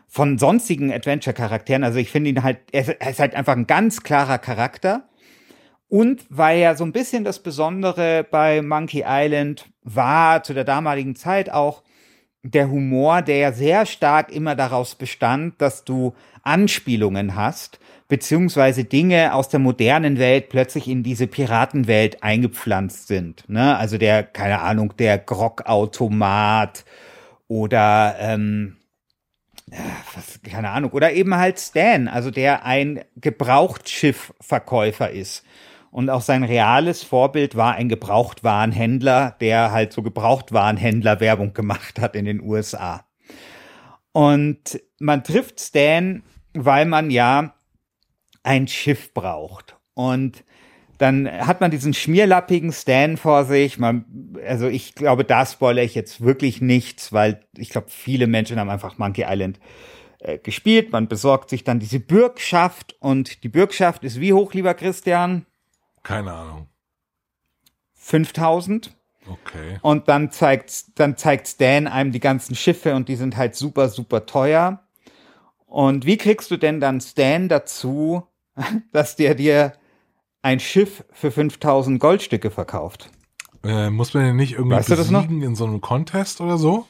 [0.08, 1.84] von sonstigen Adventure-Charakteren.
[1.84, 5.08] Also ich finde ihn halt, er ist halt einfach ein ganz klarer Charakter.
[5.90, 11.16] Und weil ja so ein bisschen das Besondere bei Monkey Island war zu der damaligen
[11.16, 11.84] Zeit auch,
[12.44, 19.34] der Humor, der ja sehr stark immer daraus bestand, dass du Anspielungen hast, beziehungsweise Dinge
[19.34, 23.44] aus der modernen Welt plötzlich in diese Piratenwelt eingepflanzt sind.
[23.50, 23.78] Ne?
[23.78, 26.86] Also der, keine Ahnung, der Grog-Automat
[27.48, 28.78] oder ähm,
[30.16, 35.44] was, keine Ahnung, oder eben halt Stan, also der ein Gebrauchtschiffverkäufer ist.
[35.92, 42.16] Und auch sein reales Vorbild war ein Gebrauchtwarenhändler, der halt so Gebrauchtwarenhändler Werbung gemacht hat
[42.16, 43.06] in den USA.
[44.12, 47.54] Und man trifft Stan, weil man ja
[48.48, 49.78] ein Schiff braucht.
[49.94, 50.44] Und
[50.98, 53.78] dann hat man diesen schmierlappigen Stan vor sich.
[53.78, 58.60] Man, also ich glaube, da spoilere ich jetzt wirklich nichts, weil ich glaube, viele Menschen
[58.60, 59.60] haben einfach Monkey Island
[60.20, 60.92] äh, gespielt.
[60.92, 65.46] Man besorgt sich dann diese Bürgschaft und die Bürgschaft ist wie hoch, lieber Christian?
[66.02, 66.68] Keine Ahnung.
[67.96, 68.96] 5000.
[69.30, 69.78] Okay.
[69.82, 73.90] Und dann zeigt, dann zeigt Stan einem die ganzen Schiffe und die sind halt super,
[73.90, 74.88] super teuer.
[75.66, 78.24] Und wie kriegst du denn dann Stan dazu,
[78.92, 79.74] dass der dir
[80.42, 83.10] ein Schiff für 5000 Goldstücke verkauft?
[83.64, 86.86] Äh, muss man den nicht irgendwie Weißt besiegen in so einem Contest oder so?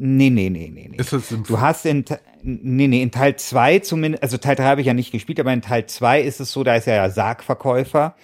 [0.00, 0.96] Nee, nee, nee, nee, nee.
[0.96, 2.04] Ist das im Du hast in,
[2.42, 5.52] nee, nee, in Teil 2 zumindest, also Teil 3 habe ich ja nicht gespielt, aber
[5.52, 8.14] in Teil 2 ist es so, da ist er ja Sargverkäufer.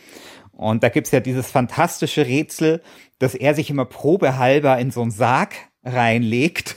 [0.52, 2.80] Und da gibt's ja dieses fantastische Rätsel,
[3.18, 6.76] dass er sich immer probehalber in so einen Sarg reinlegt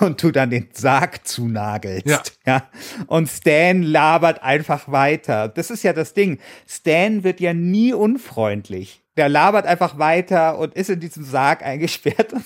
[0.00, 2.06] und du dann den Sarg zunagelst.
[2.06, 2.22] Ja.
[2.46, 2.68] ja.
[3.06, 5.48] Und Stan labert einfach weiter.
[5.48, 6.38] Das ist ja das Ding.
[6.66, 9.01] Stan wird ja nie unfreundlich.
[9.18, 12.44] Der labert einfach weiter und ist in diesem Sarg eingesperrt und,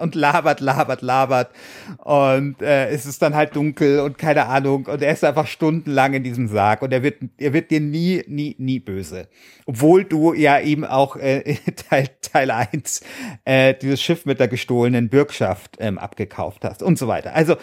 [0.00, 1.50] und labert, labert, labert.
[1.98, 4.86] Und äh, es ist dann halt dunkel und keine Ahnung.
[4.86, 8.24] Und er ist einfach stundenlang in diesem Sarg und er wird, er wird dir nie,
[8.28, 9.28] nie, nie böse.
[9.66, 11.56] Obwohl du ja eben auch äh,
[11.88, 13.02] Teil, Teil 1
[13.44, 17.34] äh, dieses Schiff mit der gestohlenen Bürgschaft ähm, abgekauft hast und so weiter.
[17.34, 17.56] Also,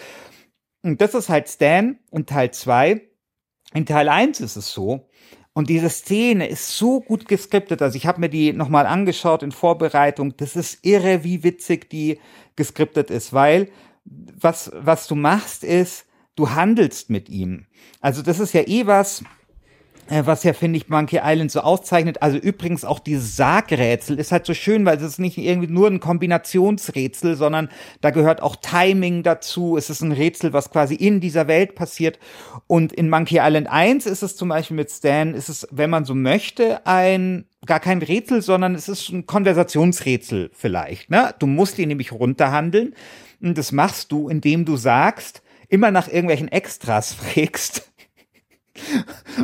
[0.82, 3.00] und das ist halt Stan in Teil 2.
[3.74, 5.08] In Teil 1 ist es so,
[5.54, 7.80] und diese Szene ist so gut geskriptet.
[7.80, 10.36] Also ich habe mir die nochmal angeschaut in Vorbereitung.
[10.36, 12.18] Das ist irre, wie witzig die
[12.56, 13.68] geskriptet ist, weil
[14.04, 17.66] was, was du machst ist, du handelst mit ihm.
[18.00, 19.22] Also das ist ja eh was,
[20.08, 22.22] was ja, finde ich, Monkey Island so auszeichnet.
[22.22, 25.88] Also übrigens auch dieses Sargrätsel ist halt so schön, weil es ist nicht irgendwie nur
[25.88, 27.68] ein Kombinationsrätsel, sondern
[28.00, 29.76] da gehört auch Timing dazu.
[29.76, 32.18] Es ist ein Rätsel, was quasi in dieser Welt passiert.
[32.66, 36.04] Und in Monkey Island 1 ist es zum Beispiel mit Stan, ist es, wenn man
[36.04, 41.08] so möchte, ein gar kein Rätsel, sondern es ist ein Konversationsrätsel vielleicht.
[41.08, 41.34] Ne?
[41.38, 42.94] Du musst ihn nämlich runterhandeln.
[43.40, 47.90] Und das machst du, indem du sagst, immer nach irgendwelchen Extras fragst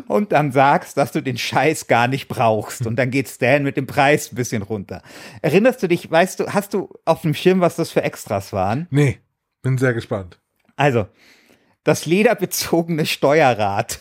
[0.08, 2.86] und dann sagst, dass du den Scheiß gar nicht brauchst.
[2.86, 5.02] Und dann geht Stan mit dem Preis ein bisschen runter.
[5.42, 8.86] Erinnerst du dich, weißt du, hast du auf dem Schirm, was das für Extras waren?
[8.90, 9.18] Nee,
[9.62, 10.40] bin sehr gespannt.
[10.76, 11.06] Also,
[11.84, 14.00] das lederbezogene Steuerrad.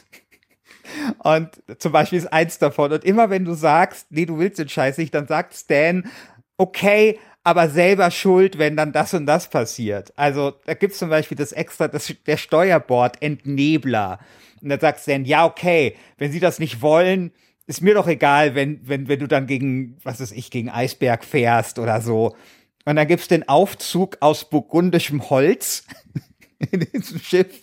[1.20, 2.92] Und zum Beispiel ist eins davon.
[2.92, 6.10] Und immer wenn du sagst, nee, du willst den Scheiß nicht, dann sagt Stan,
[6.58, 10.14] okay, aber selber schuld, wenn dann das und das passiert.
[10.16, 14.20] Also da gibt's zum Beispiel das extra, das, der Steuerbord-Entnebler.
[14.62, 17.32] Und dann sagt Stan, ja, okay, wenn sie das nicht wollen,
[17.68, 21.24] ist mir doch egal, wenn, wenn, wenn du dann gegen, was weiß ich, gegen Eisberg
[21.24, 22.36] fährst oder so.
[22.86, 25.86] Und dann gibt's den Aufzug aus burgundischem Holz
[26.72, 27.62] in diesem Schiff.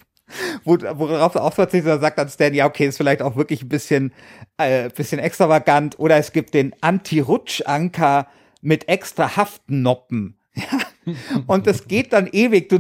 [0.64, 3.62] Wo, worauf er auch verzichtet, da sagt dann Stan, ja, okay, ist vielleicht auch wirklich
[3.62, 4.12] ein bisschen,
[4.59, 5.98] äh, bisschen extravagant.
[5.98, 8.28] Oder es gibt den Anti-Rutsch-Anker
[8.61, 10.38] mit extra Haftnoppen.
[10.54, 10.78] Ja.
[11.47, 12.69] Und das geht dann ewig.
[12.69, 12.79] Du,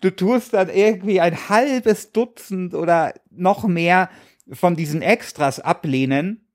[0.00, 4.08] du tust dann irgendwie ein halbes Dutzend oder noch mehr
[4.52, 6.46] von diesen Extras ablehnen,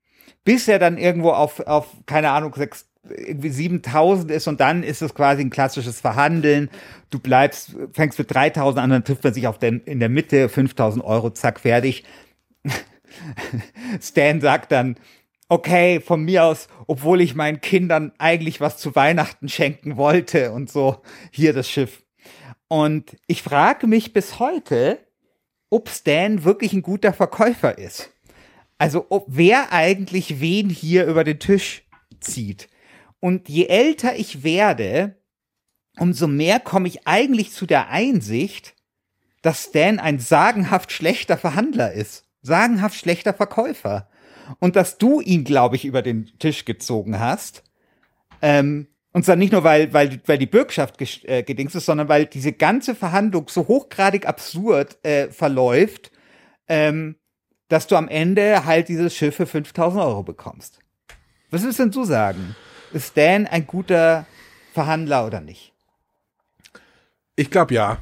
[0.44, 5.02] bis er dann irgendwo auf, auf keine Ahnung, sechs, irgendwie 7000 ist und dann ist
[5.02, 6.70] es quasi ein klassisches Verhandeln.
[7.10, 10.48] Du bleibst, fängst mit 3000 an, dann trifft man sich auf den, in der Mitte,
[10.48, 12.04] 5000 Euro, zack, fertig.
[14.00, 14.96] Stan sagt dann,
[15.52, 20.70] okay, von mir aus, obwohl ich meinen Kindern eigentlich was zu Weihnachten schenken wollte und
[20.70, 22.02] so, hier das Schiff.
[22.68, 24.98] Und ich frage mich bis heute,
[25.68, 28.10] ob Stan wirklich ein guter Verkäufer ist.
[28.78, 31.86] Also, ob wer eigentlich wen hier über den Tisch
[32.20, 32.68] zieht.
[33.20, 35.16] Und je älter ich werde,
[35.98, 38.74] umso mehr komme ich eigentlich zu der Einsicht,
[39.42, 42.24] dass Stan ein sagenhaft schlechter Verhandler ist.
[42.40, 44.08] Sagenhaft schlechter Verkäufer.
[44.58, 47.62] Und dass du ihn, glaube ich, über den Tisch gezogen hast.
[48.40, 52.26] Ähm, und zwar nicht nur, weil, weil, weil die Bürgschaft äh, gedings ist, sondern weil
[52.26, 56.10] diese ganze Verhandlung so hochgradig absurd äh, verläuft,
[56.66, 57.16] ähm,
[57.68, 60.78] dass du am Ende halt dieses Schiff für 5000 Euro bekommst.
[61.50, 62.56] Was willst denn du sagen?
[62.92, 64.26] Ist Stan ein guter
[64.72, 65.72] Verhandler oder nicht?
[67.36, 67.98] Ich glaube ja.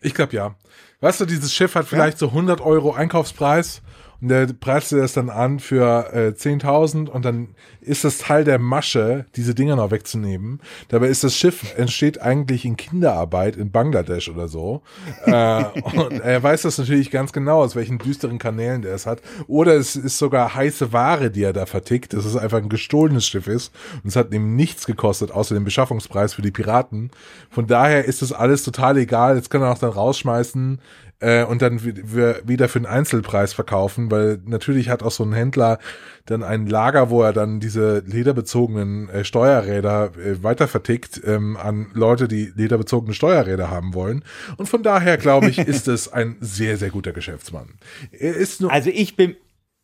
[0.00, 0.54] Ich glaube ja.
[1.00, 3.82] Weißt du, dieses Schiff hat vielleicht so 100 Euro Einkaufspreis
[4.24, 7.48] und und der preist dir das dann an für äh, 10.000 und dann
[7.82, 10.62] ist das Teil der Masche, diese Dinger noch wegzunehmen.
[10.88, 14.80] Dabei ist das Schiff, entsteht eigentlich in Kinderarbeit in Bangladesch oder so.
[15.26, 19.20] äh, und er weiß das natürlich ganz genau, aus welchen düsteren Kanälen der es hat.
[19.46, 23.26] Oder es ist sogar heiße Ware, die er da vertickt, dass es einfach ein gestohlenes
[23.26, 27.10] Schiff ist und es hat ihm nichts gekostet, außer dem Beschaffungspreis für die Piraten.
[27.50, 29.36] Von daher ist das alles total egal.
[29.36, 30.80] Jetzt kann er auch dann rausschmeißen
[31.20, 35.78] äh, und dann wieder für einen Einzelpreis verkaufen, weil natürlich hat auch so ein Händler
[36.26, 41.90] dann ein Lager, wo er dann diese lederbezogenen äh, Steuerräder äh, weiter vertickt ähm, an
[41.94, 44.24] Leute, die lederbezogene Steuerräder haben wollen.
[44.56, 47.74] Und von daher glaube ich, ist es ein sehr, sehr guter Geschäftsmann.
[48.10, 49.36] Er ist nur also ich bin,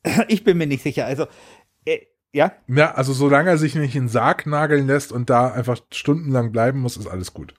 [0.28, 1.06] ich bin mir nicht sicher.
[1.06, 1.26] Also
[1.84, 1.98] äh,
[2.32, 2.52] ja.
[2.68, 6.52] Ja, also solange er sich nicht in den Sarg nageln lässt und da einfach stundenlang
[6.52, 7.54] bleiben muss, ist alles gut.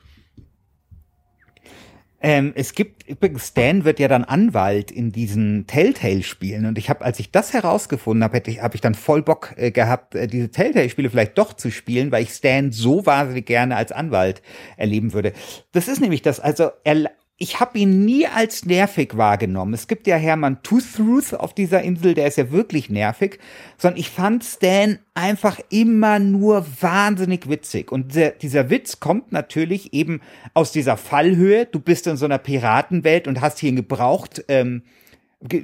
[2.24, 7.04] Ähm, es gibt übrigens, Stan wird ja dann Anwalt in diesen Telltale-Spielen und ich habe,
[7.04, 10.28] als ich das herausgefunden habe, hätte ich, habe ich dann voll Bock äh, gehabt, äh,
[10.28, 14.44] diese Telltale-Spiele vielleicht doch zu spielen, weil ich Stan so wahnsinnig gerne als Anwalt
[14.78, 15.34] erleben würde.
[15.72, 17.10] Das ist nämlich das, also er,
[17.42, 19.74] ich habe ihn nie als nervig wahrgenommen.
[19.74, 23.40] Es gibt ja Hermann Toothruth auf dieser Insel, der ist ja wirklich nervig,
[23.80, 27.92] sondern ich fand Stan einfach immer nur wahnsinnig witzig.
[27.92, 30.22] Und dieser, dieser Witz kommt natürlich eben
[30.54, 31.66] aus dieser Fallhöhe.
[31.66, 34.84] Du bist in so einer Piratenwelt und hast hier einen gebraucht, ähm,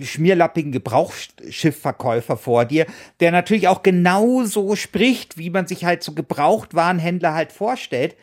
[0.02, 2.86] schmierlappigen Gebrauchsschiffverkäufer vor dir,
[3.20, 8.16] der natürlich auch genauso spricht, wie man sich halt so Gebrauchtwarenhändler halt vorstellt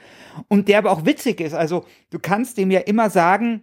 [0.49, 1.55] und der aber auch witzig ist.
[1.55, 3.63] Also du kannst dem ja immer sagen,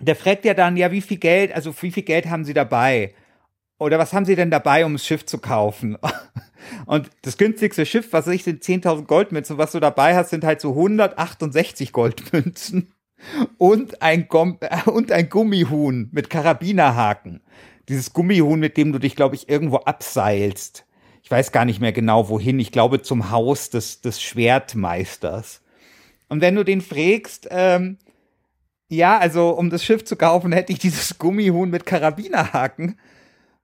[0.00, 3.14] der fragt ja dann, ja, wie viel Geld, also wie viel Geld haben Sie dabei?
[3.78, 5.98] Oder was haben Sie denn dabei, um das Schiff zu kaufen?
[6.86, 9.58] Und das günstigste Schiff, was ich, sind 10.000 Goldmünzen.
[9.58, 12.92] Was du dabei hast, sind halt so 168 Goldmünzen
[13.58, 17.40] und ein, Gom und ein Gummihuhn mit Karabinerhaken.
[17.88, 20.86] Dieses Gummihuhn, mit dem du dich, glaube ich, irgendwo abseilst.
[21.22, 22.58] Ich weiß gar nicht mehr genau wohin.
[22.58, 25.62] Ich glaube zum Haus des, des Schwertmeisters.
[26.28, 27.98] Und wenn du den fragst, ähm,
[28.88, 32.98] ja, also um das Schiff zu kaufen, hätte ich dieses Gummihuhn mit Karabinerhaken,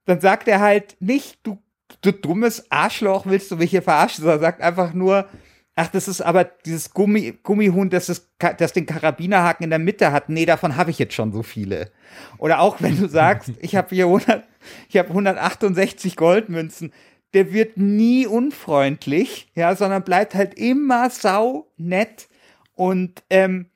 [0.04, 1.58] dann sagt er halt nicht, du,
[2.00, 5.28] du dummes Arschloch, willst du mich hier verarschen, sondern sagt einfach nur,
[5.76, 10.10] ach, das ist aber dieses Gummi, Gummihuhn, das, ist, das den Karabinerhaken in der Mitte
[10.10, 10.28] hat.
[10.28, 11.92] Nee, davon habe ich jetzt schon so viele.
[12.38, 14.42] Oder auch wenn du sagst, ich habe hier 100,
[14.88, 16.92] ich habe 168 Goldmünzen,
[17.34, 22.28] der wird nie unfreundlich, ja, sondern bleibt halt immer sau nett
[22.74, 23.66] und ähm,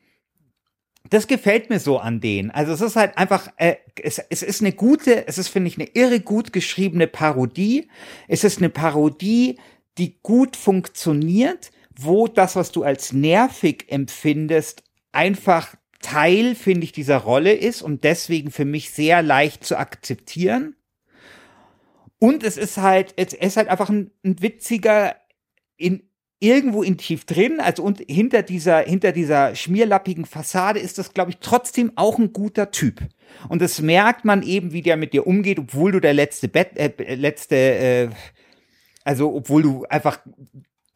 [1.10, 2.50] das gefällt mir so an denen.
[2.50, 5.76] Also es ist halt einfach, äh, es, es ist eine gute, es ist, finde ich,
[5.76, 7.88] eine irre gut geschriebene Parodie.
[8.28, 9.58] Es ist eine Parodie,
[9.98, 14.82] die gut funktioniert, wo das, was du als nervig empfindest,
[15.12, 20.74] einfach Teil, finde ich, dieser Rolle ist und deswegen für mich sehr leicht zu akzeptieren.
[22.18, 25.16] Und es ist halt, es ist halt einfach ein, ein witziger,
[25.76, 26.02] in,
[26.38, 31.30] irgendwo in tief drin, also und hinter dieser, hinter dieser schmierlappigen Fassade ist das, glaube
[31.30, 33.00] ich, trotzdem auch ein guter Typ.
[33.48, 36.76] Und das merkt man eben, wie der mit dir umgeht, obwohl du der letzte Bett,
[36.76, 38.08] äh, letzte, äh,
[39.04, 40.20] also obwohl du einfach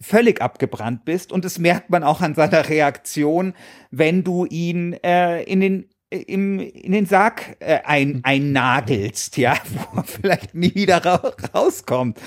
[0.01, 1.33] völlig abgebrannt bist.
[1.33, 3.55] Und das merkt man auch an seiner Reaktion,
[3.91, 9.57] wenn du ihn äh, in den im, in den Sarg äh, ein, einnagelst, ja,
[9.93, 12.21] wo er vielleicht nie wieder ra rauskommt.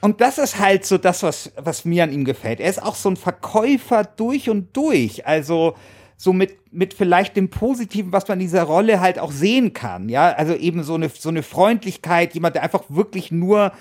[0.00, 2.60] Und das ist halt so das, was, was mir an ihm gefällt.
[2.60, 5.26] Er ist auch so ein Verkäufer durch und durch.
[5.26, 5.74] Also
[6.16, 10.08] so mit, mit vielleicht dem Positiven, was man in dieser Rolle halt auch sehen kann.
[10.08, 13.72] Ja, also eben so eine, so eine Freundlichkeit, jemand, der einfach wirklich nur,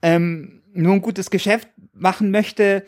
[0.00, 2.84] ähm, nur ein gutes Geschäft machen möchte,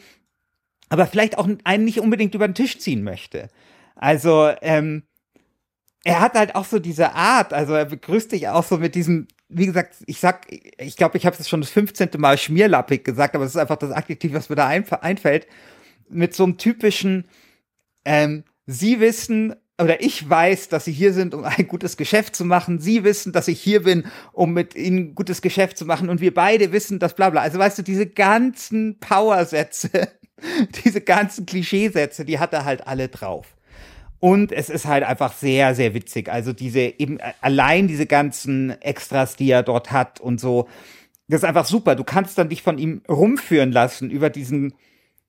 [0.89, 3.49] aber vielleicht auch einen nicht unbedingt über den Tisch ziehen möchte.
[3.97, 5.05] Also, ähm,
[6.05, 9.27] er hat halt auch so diese Art, also er begrüßt dich auch so mit diesem,
[9.49, 12.11] wie gesagt, ich sag, ich glaube, ich habe es schon das 15.
[12.19, 15.47] Mal schmierlappig gesagt, aber es ist einfach das Adjektiv, was mir da einfällt,
[16.11, 17.27] mit so einem typischen,
[18.05, 22.45] ähm, Sie wissen oder ich weiß, dass Sie hier sind, um ein gutes Geschäft zu
[22.45, 22.81] machen.
[22.81, 26.09] Sie wissen, dass ich hier bin, um mit Ihnen gutes Geschäft zu machen.
[26.09, 27.43] Und wir beide wissen das, bla bla.
[27.43, 30.09] Also weißt du, diese ganzen Powersätze,
[30.85, 33.57] diese ganzen Klischeesätze, die hat er halt alle drauf.
[34.21, 36.31] Und es ist halt einfach sehr, sehr witzig.
[36.31, 40.67] Also diese eben äh, allein diese ganzen Extras, die er dort hat und so.
[41.29, 41.95] Das ist einfach super.
[41.95, 44.75] Du kannst dann dich von ihm rumführen lassen über diesen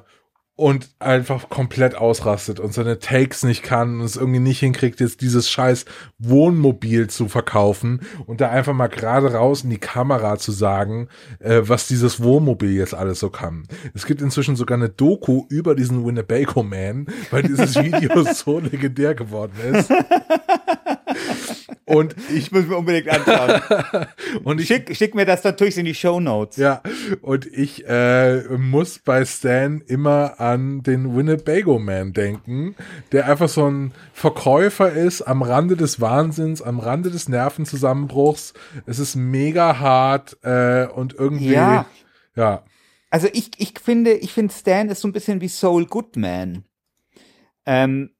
[0.62, 5.20] und einfach komplett ausrastet und seine Takes nicht kann und es irgendwie nicht hinkriegt, jetzt
[5.20, 5.86] dieses scheiß
[6.20, 11.08] Wohnmobil zu verkaufen und da einfach mal gerade raus in die Kamera zu sagen,
[11.40, 13.64] äh, was dieses Wohnmobil jetzt alles so kann.
[13.92, 19.16] Es gibt inzwischen sogar eine Doku über diesen Winnebago Man, weil dieses Video so legendär
[19.16, 19.90] geworden ist.
[21.84, 24.06] Und ich, muss mir unbedingt anschauen.
[24.44, 26.56] und ich, schick, schick mir das natürlich in die Show Notes.
[26.56, 26.82] Ja,
[27.20, 32.76] und ich äh, muss bei Stan immer an den Winnebago Man denken,
[33.10, 38.54] der einfach so ein Verkäufer ist am Rande des Wahnsinns, am Rande des Nervenzusammenbruchs.
[38.86, 41.86] Es ist mega hart äh, und irgendwie Ja.
[42.36, 42.64] ja.
[43.10, 46.64] Also ich, ich finde, ich finde Stan ist so ein bisschen wie Soul Goodman.
[47.66, 48.10] Ähm,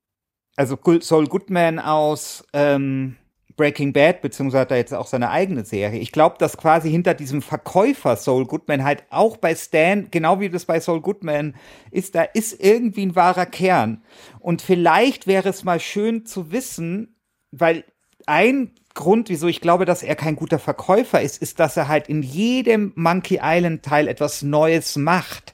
[0.57, 3.17] also Saul Goodman aus ähm,
[3.57, 6.01] Breaking Bad, beziehungsweise hat er jetzt auch seine eigene Serie.
[6.01, 10.49] Ich glaube, dass quasi hinter diesem Verkäufer Saul Goodman halt auch bei Stan, genau wie
[10.49, 11.55] das bei Saul Goodman
[11.91, 14.03] ist, da ist irgendwie ein wahrer Kern.
[14.41, 17.17] Und vielleicht wäre es mal schön zu wissen,
[17.51, 17.85] weil
[18.27, 22.09] ein Grund, wieso ich glaube, dass er kein guter Verkäufer ist, ist, dass er halt
[22.09, 25.52] in jedem Monkey Island Teil etwas Neues macht.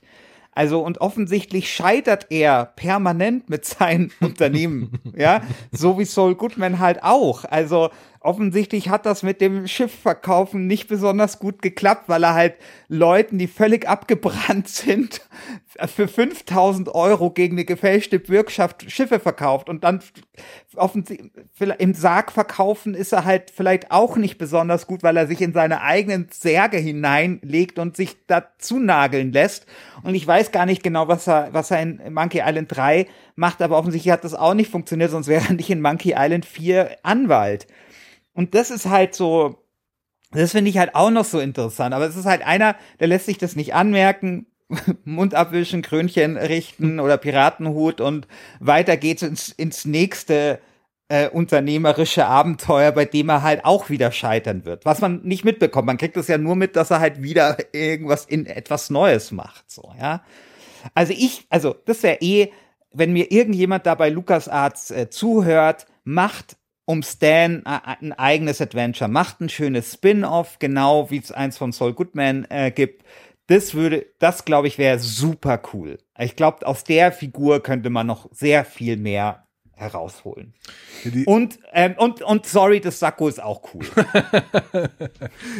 [0.59, 5.41] Also und offensichtlich scheitert er permanent mit seinen Unternehmen, ja,
[5.71, 7.45] so wie Saul Goodman halt auch.
[7.45, 7.91] Also
[8.21, 12.55] offensichtlich hat das mit dem Schiffverkaufen nicht besonders gut geklappt, weil er halt
[12.89, 15.21] Leuten, die völlig abgebrannt sind,
[15.87, 20.01] für 5000 Euro gegen eine gefälschte Bürgschaft Schiffe verkauft und dann
[20.75, 21.31] offensichtlich
[21.79, 25.53] im Sarg verkaufen ist er halt vielleicht auch nicht besonders gut, weil er sich in
[25.53, 29.67] seine eigenen Särge hineinlegt und sich dazu nageln lässt.
[30.03, 33.07] Und ich weiß gar nicht genau, was er, was er in Monkey Island 3
[33.37, 36.45] macht, aber offensichtlich hat das auch nicht funktioniert, sonst wäre er nicht in Monkey Island
[36.45, 37.67] 4 Anwalt.
[38.39, 39.65] Und das ist halt so,
[40.31, 41.93] das finde ich halt auch noch so interessant.
[41.93, 44.47] Aber es ist halt einer, der lässt sich das nicht anmerken.
[45.05, 48.29] Mund abwischen, Krönchen richten oder Piratenhut und
[48.61, 50.61] weiter geht's ins, ins nächste
[51.09, 54.85] äh, unternehmerische Abenteuer, bei dem er halt auch wieder scheitern wird.
[54.85, 55.87] Was man nicht mitbekommt.
[55.87, 59.69] Man kriegt es ja nur mit, dass er halt wieder irgendwas in etwas Neues macht.
[59.69, 60.23] So, ja.
[60.95, 62.53] Also ich, also das wäre eh,
[62.93, 66.58] wenn mir irgendjemand da bei LucasArts äh, zuhört, macht
[66.89, 71.93] um Stan ein eigenes Adventure, macht ein schönes Spin-off, genau wie es eins von Saul
[71.93, 73.05] Goodman äh, gibt.
[73.47, 75.99] Das würde, das glaube ich, wäre super cool.
[76.19, 80.55] Ich glaube, aus der Figur könnte man noch sehr viel mehr herausholen.
[81.05, 83.85] Die- und, ähm, und, und sorry, das Sakko ist auch cool.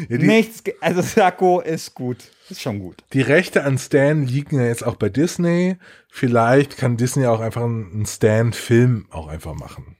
[0.09, 2.25] Ja, Nichts, also Sakko ist gut.
[2.49, 3.05] Ist schon gut.
[3.13, 5.77] die Rechte an Stan liegen ja jetzt auch bei Disney.
[6.09, 9.98] Vielleicht kann Disney auch einfach einen Stan-Film auch einfach machen.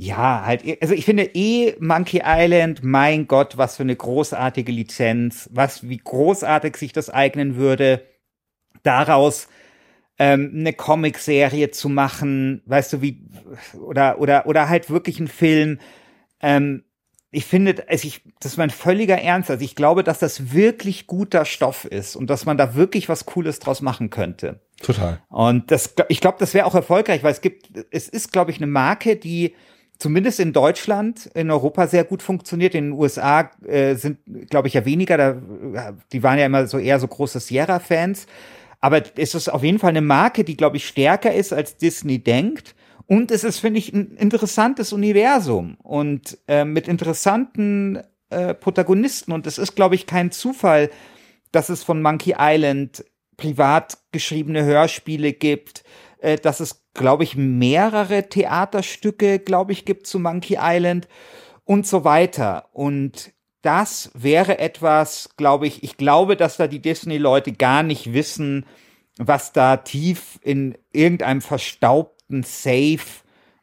[0.00, 5.50] Ja, halt, also ich finde eh Monkey Island, mein Gott, was für eine großartige Lizenz,
[5.52, 8.06] was, wie großartig sich das eignen würde,
[8.84, 9.48] daraus
[10.20, 13.26] ähm, eine Comicserie zu machen, weißt du, wie,
[13.80, 15.80] oder, oder, oder halt wirklich einen Film,
[16.40, 16.84] ähm,
[17.30, 19.50] ich finde, also ich, das ist mein völliger Ernst.
[19.50, 23.26] Also ich glaube, dass das wirklich guter Stoff ist und dass man da wirklich was
[23.26, 24.60] Cooles draus machen könnte.
[24.80, 25.20] Total.
[25.28, 28.58] Und das, ich glaube, das wäre auch erfolgreich, weil es gibt, es ist, glaube ich,
[28.58, 29.54] eine Marke, die
[29.98, 32.74] zumindest in Deutschland, in Europa sehr gut funktioniert.
[32.74, 34.18] In den USA äh, sind,
[34.48, 35.16] glaube ich, ja weniger.
[35.16, 38.26] Da, die waren ja immer so eher so große Sierra-Fans.
[38.80, 42.22] Aber es ist auf jeden Fall eine Marke, die, glaube ich, stärker ist, als Disney
[42.22, 42.76] denkt.
[43.06, 47.98] Und es ist, finde ich, ein interessantes Universum und äh, mit interessanten
[48.30, 49.32] äh, Protagonisten.
[49.32, 50.90] Und es ist, glaube ich, kein Zufall,
[51.50, 53.04] dass es von Monkey Island
[53.36, 55.84] privat geschriebene Hörspiele gibt,
[56.20, 61.08] äh, dass es, glaube ich, mehrere Theaterstücke, glaube ich, gibt zu Monkey Island
[61.64, 62.68] und so weiter.
[62.72, 68.66] Und das wäre etwas, glaube ich, ich glaube, dass da die Disney-Leute gar nicht wissen,
[69.18, 73.00] was da tief in irgendeinem verstaubten Safe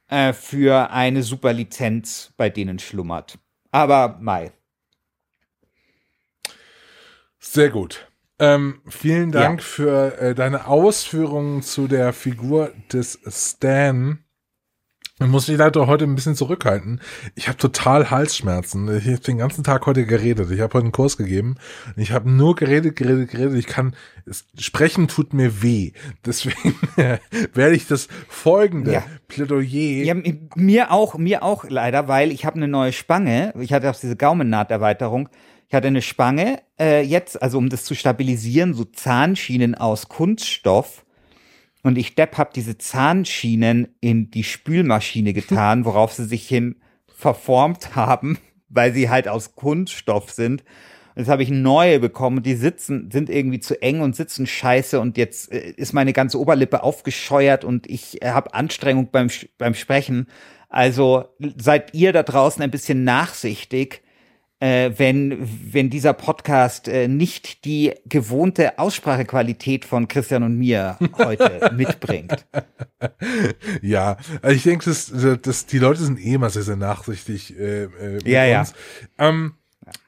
[0.10, 3.40] äh, für eine super Lizenz bei denen schlummert.
[3.72, 4.52] Aber Mai.
[7.40, 8.08] Sehr gut.
[8.38, 9.66] Ähm, vielen Dank ja.
[9.66, 14.20] für äh, deine Ausführungen zu der Figur des Stan.
[15.18, 17.00] Ich muss mich leider heute ein bisschen zurückhalten.
[17.36, 18.94] Ich habe total Halsschmerzen.
[18.98, 20.52] Ich habe den ganzen Tag heute geredet.
[20.52, 21.56] Ich habe heute einen Kurs gegeben.
[21.96, 23.56] Ich habe nur geredet, geredet, geredet.
[23.56, 25.94] Ich kann es, sprechen tut mir weh.
[26.26, 26.76] Deswegen
[27.54, 29.04] werde ich das folgende ja.
[29.30, 30.04] Plädoyer.
[30.04, 30.16] Ja,
[30.56, 33.54] mir auch, mir auch leider, weil ich habe eine neue Spange.
[33.58, 35.30] Ich hatte auch diese Gaumennaht-Erweiterung.
[35.76, 41.06] Ich hatte eine Spange äh, jetzt, also um das zu stabilisieren, so Zahnschienen aus Kunststoff.
[41.84, 46.78] Und ich Depp hab diese Zahnschienen in die Spülmaschine getan, worauf sie sich hin
[47.14, 48.38] verformt haben,
[48.70, 50.62] weil sie halt aus Kunststoff sind.
[51.14, 54.98] Und jetzt habe ich neue bekommen die sitzen, sind irgendwie zu eng und sitzen scheiße
[54.98, 59.74] und jetzt äh, ist meine ganze Oberlippe aufgescheuert und ich äh, habe Anstrengung beim, beim
[59.74, 60.28] Sprechen.
[60.70, 61.26] Also
[61.58, 64.05] seid ihr da draußen ein bisschen nachsichtig
[64.66, 71.72] äh, wenn, wenn dieser Podcast äh, nicht die gewohnte Aussprachequalität von Christian und mir heute
[71.78, 72.48] mitbringt.
[73.84, 74.18] Ja,
[74.50, 78.28] ich denke, dass, dass die Leute sind eh immer sehr, sehr nachsichtig äh, äh, mit
[78.28, 78.74] ja, uns.
[79.20, 79.30] Ja.
[79.30, 79.54] Ähm,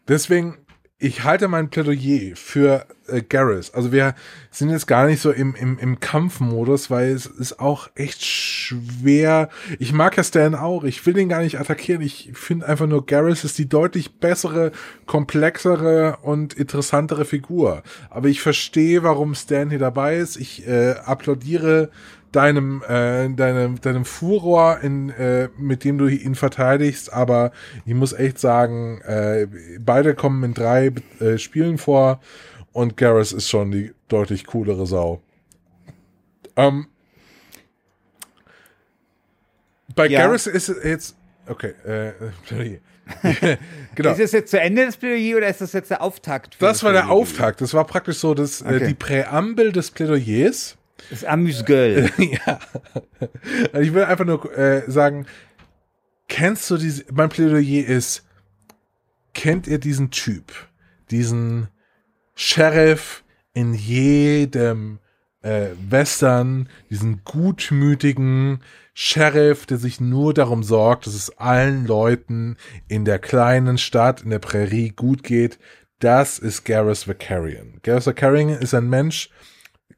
[0.08, 0.58] deswegen
[1.00, 3.74] ich halte mein Plädoyer für äh, Garrus.
[3.74, 4.16] Also wir
[4.52, 9.50] sind jetzt gar nicht so im, im, im Kampfmodus, weil es ist auch echt schwer.
[9.80, 10.84] Ich mag ja Stan auch.
[10.84, 12.02] Ich will ihn gar nicht attackieren.
[12.02, 14.72] Ich finde einfach nur, Garrus ist die deutlich bessere,
[15.06, 17.84] komplexere und interessantere Figur.
[18.10, 20.38] Aber ich verstehe, warum Stan hier dabei ist.
[20.38, 21.90] Ich äh, applaudiere
[22.32, 27.52] deinem, äh, deinem, deinem Furor, in, äh, mit dem du ihn verteidigst, aber
[27.86, 29.48] ich muss echt sagen, äh,
[29.80, 32.20] beide kommen in drei äh, Spielen vor
[32.78, 35.20] und Garrus ist schon die deutlich coolere Sau.
[36.56, 36.86] Ähm,
[39.96, 40.22] bei ja.
[40.22, 41.16] Garrus ist es jetzt,
[41.48, 42.14] okay, äh,
[43.96, 44.12] genau.
[44.12, 46.58] Ist das jetzt zu Ende des Plädoyer oder ist das jetzt der Auftakt?
[46.60, 47.62] Das war der Auftakt.
[47.62, 48.76] Das war praktisch so das, äh, okay.
[48.76, 50.78] äh, die Präambel des Plädoyers.
[51.10, 52.12] Das Amüsgöl.
[52.20, 52.60] ja.
[53.80, 55.26] Ich will einfach nur äh, sagen,
[56.28, 58.24] kennst du diese, mein Plädoyer ist,
[59.34, 60.52] kennt ihr diesen Typ?
[61.10, 61.70] Diesen
[62.40, 63.24] Sheriff
[63.54, 65.00] in jedem
[65.42, 68.60] äh, Western, diesen gutmütigen
[68.94, 72.56] Sheriff, der sich nur darum sorgt, dass es allen Leuten
[72.88, 75.58] in der kleinen Stadt, in der Prärie gut geht.
[75.98, 77.80] Das ist Garrus Vicarian.
[77.82, 79.32] Garrus Vicarian ist ein Mensch,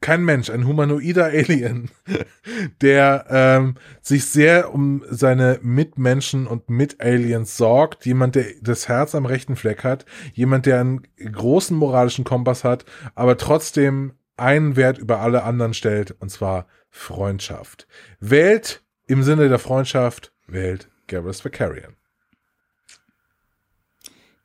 [0.00, 1.90] kein Mensch, ein humanoider Alien,
[2.80, 9.26] der ähm, sich sehr um seine Mitmenschen und Mitaliens sorgt, jemand, der das Herz am
[9.26, 12.84] rechten Fleck hat, jemand, der einen großen moralischen Kompass hat,
[13.14, 17.86] aber trotzdem einen Wert über alle anderen stellt, und zwar Freundschaft.
[18.20, 21.96] Wählt im Sinne der Freundschaft, wählt Garrus Vicarian.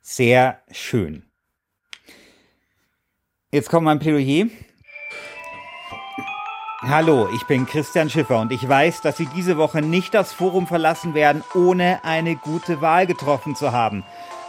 [0.02, 1.24] Sehr schön.
[3.50, 4.46] Jetzt kommt mein Plädoyer.
[6.88, 10.68] Hallo, ich bin Christian Schiffer und ich weiß, dass Sie diese Woche nicht das Forum
[10.68, 14.04] verlassen werden, ohne eine gute Wahl getroffen zu haben.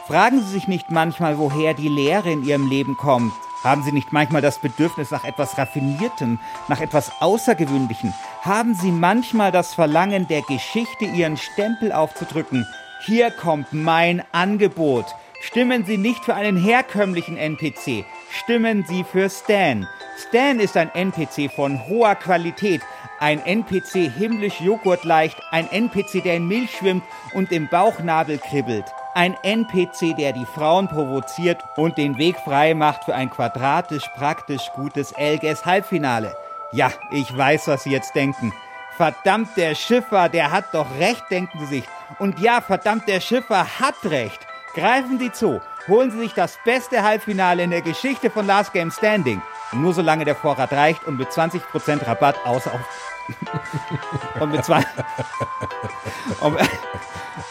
[0.06, 3.34] Fragen Sie sich nicht manchmal, woher die Lehre in Ihrem Leben kommt.
[3.64, 8.14] Haben Sie nicht manchmal das Bedürfnis nach etwas Raffiniertem, nach etwas Außergewöhnlichem?
[8.44, 12.68] Haben Sie manchmal das Verlangen, der Geschichte Ihren Stempel aufzudrücken?
[13.04, 15.06] Hier kommt mein Angebot.
[15.42, 18.06] Stimmen Sie nicht für einen herkömmlichen NPC,
[18.38, 19.88] stimmen Sie für Stan.
[20.28, 22.82] Stan ist ein NPC von hoher Qualität,
[23.20, 28.86] ein NPC himmlisch joghurtleicht, ein NPC, der in Milch schwimmt und im Bauchnabel kribbelt.
[29.16, 34.70] Ein NPC, der die Frauen provoziert und den Weg frei macht für ein quadratisch praktisch
[34.76, 36.36] gutes Elges Halbfinale.
[36.72, 38.54] Ja, ich weiß, was Sie jetzt denken.
[38.98, 41.84] Verdammt, der Schiffer, der hat doch recht, denken Sie sich.
[42.20, 44.40] Und ja, verdammt, der Schiffer hat recht.
[44.78, 48.92] Greifen Sie zu, holen Sie sich das beste Halbfinale in der Geschichte von Last Game
[48.92, 49.42] Standing.
[49.72, 52.80] Nur solange der Vorrat reicht und mit 20% Rabatt außer auf.
[54.40, 56.58] und, mit und,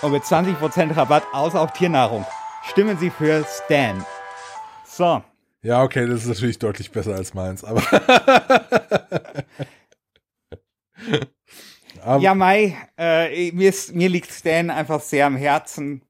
[0.02, 2.24] und mit 20% Rabatt außer auf Tiernahrung.
[2.62, 4.06] Stimmen Sie für Stan.
[4.84, 5.20] So.
[5.62, 7.82] Ja, okay, das ist natürlich deutlich besser als meins, aber.
[12.04, 16.05] aber ja, Mai, äh, mir, ist, mir liegt Stan einfach sehr am Herzen.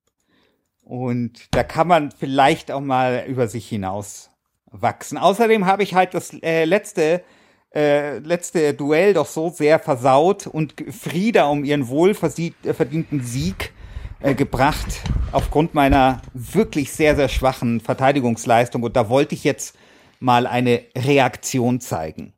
[0.86, 4.30] Und da kann man vielleicht auch mal über sich hinaus
[4.70, 5.18] wachsen.
[5.18, 7.22] Außerdem habe ich halt das äh, letzte
[7.74, 13.72] äh, letzte Duell doch so sehr versaut und Frieda um ihren wohlverdienten Sieg
[14.20, 15.00] äh, gebracht
[15.32, 19.76] aufgrund meiner wirklich sehr sehr schwachen Verteidigungsleistung und da wollte ich jetzt
[20.20, 22.32] mal eine Reaktion zeigen.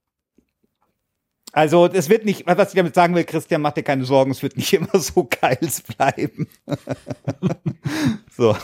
[1.59, 4.45] Also es wird nicht, was ich damit sagen will, Christian, mach dir keine Sorgen, es
[4.45, 5.59] wird nicht immer so geil
[5.97, 6.47] bleiben.
[8.37, 8.57] So.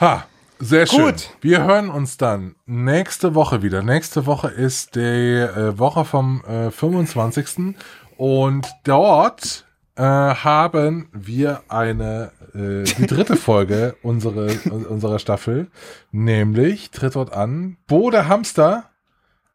[0.00, 0.26] Ha,
[0.58, 1.04] sehr schön.
[1.04, 1.30] Gut.
[1.40, 3.84] Wir hören uns dann nächste Woche wieder.
[3.84, 7.76] Nächste Woche ist die äh, Woche vom äh, 25.
[8.16, 9.64] Und dort
[9.94, 15.68] äh, haben wir eine äh, die dritte Folge unsere, unserer Staffel,
[16.10, 18.90] nämlich tritt dort an Bo der Hamster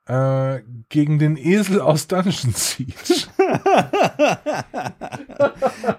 [0.08, 2.93] äh, gegen den Esel aus Dungeon Siege.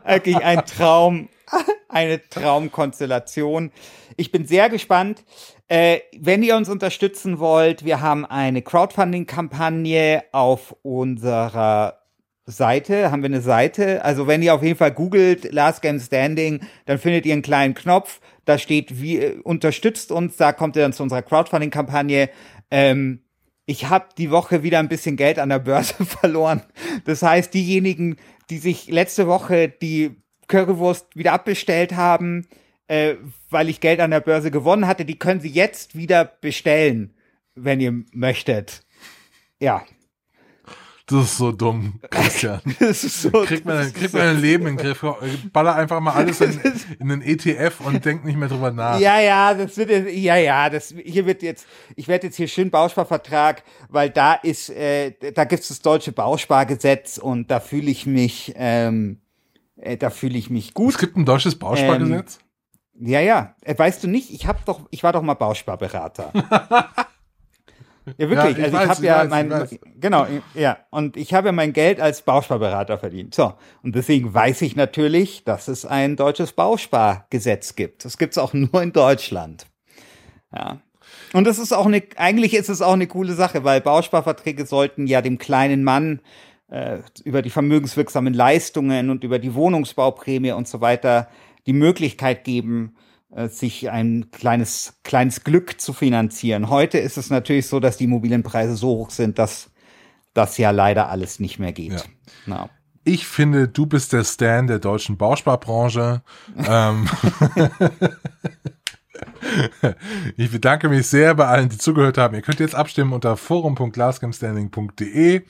[0.06, 1.28] Wirklich ein Traum,
[1.88, 3.72] eine Traumkonstellation.
[4.16, 5.24] Ich bin sehr gespannt.
[5.68, 12.00] Äh, wenn ihr uns unterstützen wollt, wir haben eine Crowdfunding-Kampagne auf unserer
[12.46, 14.04] Seite, haben wir eine Seite.
[14.04, 17.72] Also wenn ihr auf jeden Fall googelt Last Game Standing, dann findet ihr einen kleinen
[17.72, 18.20] Knopf.
[18.44, 20.36] Da steht, wie äh, unterstützt uns.
[20.36, 22.28] Da kommt ihr dann zu unserer Crowdfunding-Kampagne.
[22.70, 23.23] Ähm,
[23.66, 26.62] ich habe die Woche wieder ein bisschen Geld an der Börse verloren.
[27.04, 28.16] Das heißt, diejenigen,
[28.50, 30.16] die sich letzte Woche die
[30.48, 32.46] Currywurst wieder abbestellt haben,
[32.86, 33.14] äh,
[33.48, 37.14] weil ich Geld an der Börse gewonnen hatte, die können sie jetzt wieder bestellen,
[37.54, 38.82] wenn ihr möchtet.
[39.58, 39.84] Ja,
[41.06, 42.62] Das ist so dumm, Christian.
[42.80, 43.30] das ist so.
[43.30, 45.04] Kriegt man, kriegt man ein Leben in den Griff.
[45.52, 46.58] Baller einfach mal alles in,
[46.98, 48.98] in den ETF und denkt nicht mehr drüber nach.
[48.98, 52.48] Ja, ja, das wird jetzt, ja, ja, das hier wird jetzt, ich werde jetzt hier
[52.48, 58.06] schön Bausparvertrag, weil da ist, äh, da gibt's das deutsche Bauspargesetz und da fühle ich
[58.06, 59.20] mich, ähm,
[59.76, 60.98] äh, da fühle ich mich Es gut.
[60.98, 62.38] gibt ein deutsches Bauspargesetz.
[62.98, 64.30] Ja, ja, äh, weißt du nicht?
[64.30, 66.32] Ich habe doch, ich war doch mal Bausparberater.
[68.18, 68.58] Ja, wirklich.
[68.58, 69.78] Ja, ich also ich habe ja weiß, mein, weiß.
[69.98, 73.34] genau, ja, und ich habe ja mein Geld als Bausparberater verdient.
[73.34, 78.04] So, und deswegen weiß ich natürlich, dass es ein deutsches Bauspargesetz gibt.
[78.04, 79.66] Das gibt's auch nur in Deutschland.
[80.54, 80.80] Ja.
[81.32, 85.06] Und das ist auch eine, eigentlich ist es auch eine coole Sache, weil Bausparverträge sollten
[85.06, 86.20] ja dem kleinen Mann
[86.68, 91.28] äh, über die vermögenswirksamen Leistungen und über die Wohnungsbauprämie und so weiter
[91.66, 92.94] die Möglichkeit geben,
[93.48, 96.70] sich ein kleines, kleines Glück zu finanzieren.
[96.70, 99.70] Heute ist es natürlich so, dass die Immobilienpreise so hoch sind, dass
[100.34, 101.92] das ja leider alles nicht mehr geht.
[101.92, 102.02] Ja.
[102.46, 102.70] Na.
[103.04, 106.22] Ich finde, du bist der Stan der deutschen Bausparbranche.
[106.56, 107.06] ähm,
[110.36, 112.34] ich bedanke mich sehr bei allen, die zugehört haben.
[112.34, 115.42] Ihr könnt jetzt abstimmen unter forum.glassgamestanding.de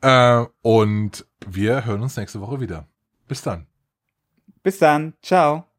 [0.00, 2.86] äh, und wir hören uns nächste Woche wieder.
[3.28, 3.66] Bis dann.
[4.62, 5.14] Bis dann.
[5.22, 5.69] Ciao.